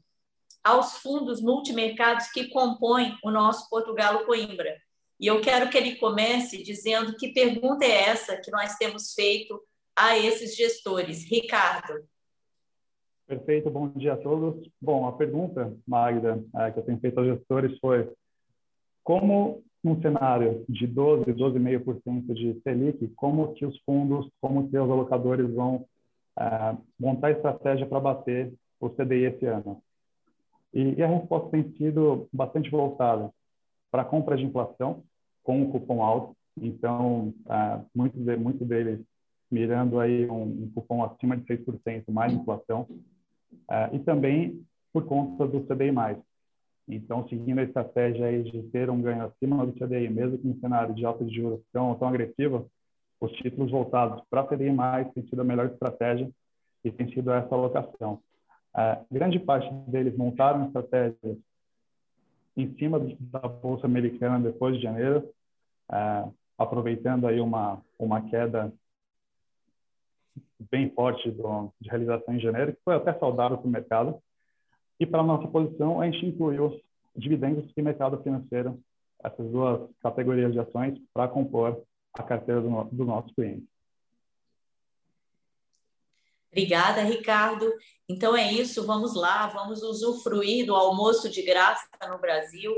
aos 0.63 0.99
fundos 0.99 1.41
multimercados 1.41 2.29
que 2.29 2.47
compõem 2.49 3.19
o 3.25 3.31
nosso 3.33 3.69
Portugal 3.69 4.25
Coimbra. 4.25 4.77
E 5.21 5.27
eu 5.27 5.41
quero 5.41 5.69
que 5.69 5.77
ele 5.77 5.97
comece 5.97 6.63
dizendo 6.63 7.17
que 7.17 7.33
pergunta 7.33 7.85
é 7.85 8.09
essa 8.09 8.37
que 8.37 8.51
nós 8.51 8.77
temos 8.77 9.13
feito 9.15 9.61
a 9.97 10.17
esses 10.17 10.57
gestores. 10.57 11.29
Ricardo. 11.29 12.05
Perfeito, 13.27 13.69
bom 13.69 13.89
dia 13.89 14.15
a 14.15 14.17
todos. 14.17 14.71
Bom, 14.81 15.07
a 15.07 15.13
pergunta, 15.13 15.77
Magda, 15.87 16.43
é, 16.55 16.71
que 16.71 16.79
eu 16.79 16.83
tenho 16.85 17.01
feito 17.01 17.19
aos 17.19 17.27
gestores 17.27 17.77
foi 17.79 18.11
como 19.03 19.63
num 19.83 20.01
cenário 20.01 20.65
de 20.69 20.87
12, 20.87 21.33
12,5% 21.33 22.35
de 22.35 22.61
Selic, 22.63 23.09
como 23.09 23.53
que 23.55 23.67
os 23.67 23.79
fundos, 23.81 24.31
como 24.41 24.69
que 24.69 24.79
os 24.79 24.91
alocadores 24.91 25.53
vão 25.53 25.87
é, 26.39 26.77
montar 26.99 27.33
estratégia 27.33 27.87
para 27.87 28.01
bater 28.01 28.53
o 28.81 28.89
CDI 28.91 29.25
esse 29.25 29.47
ano? 29.47 29.83
E, 30.73 30.95
e 30.95 31.03
a 31.03 31.07
resposta 31.07 31.51
tem 31.51 31.73
sido 31.77 32.29
bastante 32.33 32.71
voltada 32.71 33.31
para 33.91 34.05
compra 34.05 34.37
de 34.37 34.45
inflação, 34.45 35.03
com 35.49 35.63
um 35.63 35.71
cupom 35.71 36.03
alto. 36.03 36.37
Então, 36.61 37.33
uh, 37.47 37.87
muitos, 37.95 38.23
de, 38.23 38.37
muitos 38.37 38.69
deles 38.69 39.01
mirando 39.51 39.99
aí 39.99 40.29
um, 40.29 40.43
um, 40.43 40.71
cupom 40.75 41.03
acima 41.03 41.39
de 41.39 41.45
6%, 41.45 42.05
mais 42.11 42.35
inflação. 42.35 42.83
Uh, 43.51 43.95
e 43.95 43.99
também 44.01 44.63
por 44.93 45.07
conta 45.07 45.47
do 45.47 45.63
CDI+. 45.63 45.91
Então, 46.87 47.27
seguindo 47.29 47.61
a 47.61 47.63
estratégia 47.63 48.27
aí 48.27 48.43
de 48.43 48.63
ter 48.65 48.91
um 48.91 49.01
ganho 49.01 49.25
acima 49.25 49.65
do 49.65 49.73
CDI, 49.73 50.11
mesmo 50.11 50.37
que 50.37 50.47
um 50.47 50.61
cenário 50.61 50.95
de 50.95 51.07
alta 51.07 51.25
de 51.25 51.35
juros 51.35 51.61
tão, 51.73 51.95
tão 51.95 52.09
agressivo, 52.09 52.71
os 53.19 53.33
títulos 53.33 53.71
voltados 53.71 54.23
para 54.29 54.45
CDI+, 54.45 54.71
tem 55.15 55.27
sido 55.29 55.41
a 55.41 55.45
melhor 55.45 55.67
estratégia 55.67 56.31
e 56.85 56.91
tem 56.91 57.11
sido 57.15 57.33
essa 57.33 57.55
alocação. 57.55 58.21
É, 58.77 58.99
grande 59.11 59.39
parte 59.39 59.73
deles 59.91 60.15
montaram 60.15 60.67
estratégias 60.67 61.39
em 62.55 62.75
cima 62.77 63.01
da 63.19 63.41
Bolsa 63.41 63.87
Americana 63.87 64.39
depois 64.39 64.77
de 64.77 64.83
janeiro, 64.83 65.27
é, 65.91 66.29
aproveitando 66.57 67.27
aí 67.27 67.41
uma, 67.41 67.81
uma 67.99 68.21
queda 68.29 68.73
bem 70.71 70.91
forte 70.91 71.31
do, 71.31 71.73
de 71.81 71.89
realização 71.89 72.35
em 72.35 72.41
janeiro, 72.41 72.73
que 72.73 72.83
foi 72.85 72.95
até 72.95 73.17
saudável 73.19 73.59
para 73.59 73.67
o 73.67 73.71
mercado. 73.71 74.23
E 74.99 75.07
para 75.07 75.21
a 75.21 75.25
nossa 75.25 75.47
posição, 75.47 76.01
a 76.01 76.11
gente 76.11 76.27
incluiu 76.27 76.81
dividendos 77.15 77.71
e 77.77 77.83
mercado 77.83 78.21
financeiro, 78.23 78.81
essas 79.23 79.49
duas 79.51 79.89
categorias 80.01 80.53
de 80.53 80.59
ações, 80.59 80.99
para 81.15 81.29
compor 81.29 81.83
a 82.13 82.23
carteira 82.23 82.61
do, 82.61 82.85
do 82.85 83.05
nosso 83.05 83.33
cliente. 83.35 83.67
Obrigada, 86.51 87.03
Ricardo. 87.03 87.71
Então 88.09 88.37
é 88.37 88.53
isso, 88.53 88.87
vamos 88.87 89.15
lá, 89.15 89.47
vamos 89.49 89.83
usufruir 89.83 90.67
do 90.67 90.75
almoço 90.75 91.29
de 91.29 91.43
graça 91.43 91.87
no 92.09 92.19
Brasil 92.19 92.73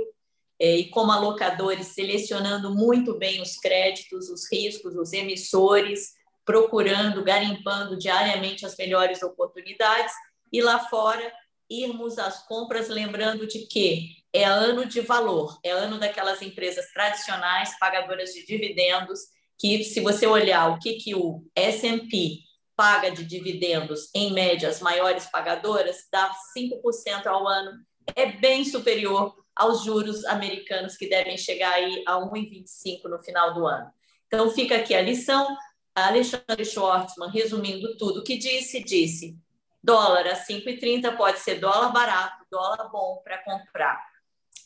é, 0.60 0.76
e 0.76 0.90
como 0.90 1.10
alocadores 1.10 1.88
selecionando 1.88 2.74
muito 2.74 3.16
bem 3.16 3.40
os 3.40 3.56
créditos, 3.56 4.28
os 4.28 4.50
riscos, 4.52 4.94
os 4.94 5.12
emissores, 5.14 6.12
procurando, 6.44 7.24
garimpando 7.24 7.96
diariamente 7.96 8.66
as 8.66 8.76
melhores 8.76 9.22
oportunidades 9.22 10.12
e 10.52 10.60
lá 10.60 10.78
fora 10.78 11.32
irmos 11.68 12.18
às 12.18 12.46
compras 12.46 12.88
lembrando 12.88 13.46
de 13.46 13.60
que 13.66 14.16
é 14.32 14.44
ano 14.44 14.84
de 14.84 15.00
valor, 15.00 15.58
é 15.64 15.70
ano 15.70 15.98
daquelas 15.98 16.42
empresas 16.42 16.92
tradicionais 16.92 17.78
pagadoras 17.78 18.30
de 18.32 18.44
dividendos 18.44 19.20
que 19.58 19.84
se 19.84 20.00
você 20.00 20.26
olhar 20.26 20.70
o 20.70 20.78
que 20.78 20.94
que 20.94 21.14
o 21.14 21.44
S&P 21.54 22.38
paga 22.76 23.10
de 23.10 23.24
dividendos, 23.24 24.08
em 24.14 24.32
média, 24.32 24.68
as 24.68 24.80
maiores 24.80 25.26
pagadoras, 25.26 26.06
dá 26.10 26.32
5% 26.56 27.26
ao 27.26 27.46
ano. 27.46 27.72
É 28.16 28.26
bem 28.26 28.64
superior 28.64 29.34
aos 29.54 29.84
juros 29.84 30.24
americanos, 30.24 30.96
que 30.96 31.08
devem 31.08 31.36
chegar 31.36 31.72
aí 31.72 32.02
a 32.06 32.14
1,25% 32.16 33.04
no 33.04 33.22
final 33.22 33.54
do 33.54 33.66
ano. 33.66 33.90
Então, 34.26 34.50
fica 34.50 34.76
aqui 34.76 34.94
a 34.94 35.02
lição. 35.02 35.56
Alexandre 35.94 36.64
Schwartzman, 36.64 37.30
resumindo 37.30 37.96
tudo 37.96 38.20
o 38.20 38.24
que 38.24 38.38
disse, 38.38 38.82
disse 38.82 39.36
dólar 39.82 40.26
a 40.26 40.36
5,30 40.36 41.16
pode 41.16 41.38
ser 41.38 41.56
dólar 41.56 41.90
barato, 41.90 42.44
dólar 42.50 42.88
bom 42.90 43.20
para 43.24 43.38
comprar. 43.38 44.00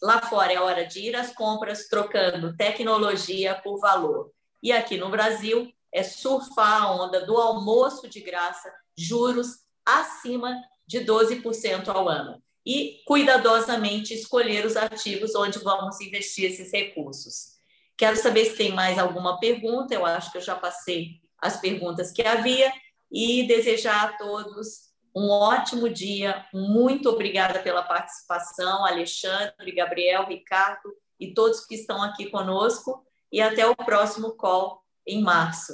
Lá 0.03 0.21
fora 0.21 0.53
é 0.53 0.61
hora 0.61 0.85
de 0.85 1.01
ir 1.01 1.17
às 1.17 1.33
compras, 1.33 1.89
trocando 1.89 2.57
tecnologia 2.57 3.55
por 3.63 3.79
valor. 3.79 4.33
E 4.63 4.73
aqui 4.73 4.97
no 4.97 5.09
Brasil, 5.09 5.73
é 5.93 6.03
surfar 6.03 6.83
a 6.83 6.93
onda 6.93 7.25
do 7.25 7.37
almoço 7.37 8.09
de 8.09 8.21
graça, 8.21 8.73
juros 8.97 9.61
acima 9.87 10.61
de 10.87 11.01
12% 11.05 11.89
ao 11.89 12.09
ano. 12.09 12.43
E 12.67 13.03
cuidadosamente 13.07 14.15
escolher 14.15 14.65
os 14.65 14.77
ativos 14.77 15.35
onde 15.35 15.59
vamos 15.59 16.01
investir 16.01 16.51
esses 16.51 16.73
recursos. 16.73 17.55
Quero 17.97 18.17
saber 18.17 18.47
se 18.47 18.57
tem 18.57 18.73
mais 18.73 18.99
alguma 18.99 19.39
pergunta, 19.39 19.95
eu 19.95 20.05
acho 20.05 20.33
que 20.33 20.39
eu 20.39 20.43
já 20.43 20.55
passei 20.55 21.21
as 21.39 21.61
perguntas 21.61 22.11
que 22.11 22.23
havia, 22.23 22.73
e 23.13 23.47
desejar 23.47 24.09
a 24.09 24.17
todos 24.17 24.95
um 25.15 25.31
ótimo 25.31 25.89
dia. 25.89 26.45
Muito 26.53 27.09
obrigada 27.09 27.61
pela 27.61 27.83
participação, 27.83 28.85
Alexandre, 28.85 29.73
Gabriel, 29.75 30.27
Ricardo 30.27 30.93
e 31.21 31.33
todos 31.33 31.65
que 31.65 31.77
estão 31.77 32.03
aqui 32.03 32.29
conosco. 32.31 33.07
E 33.31 33.41
até 33.41 33.67
o 33.67 33.77
próximo 33.77 34.33
call 34.33 34.83
em 35.07 35.23
março. 35.23 35.73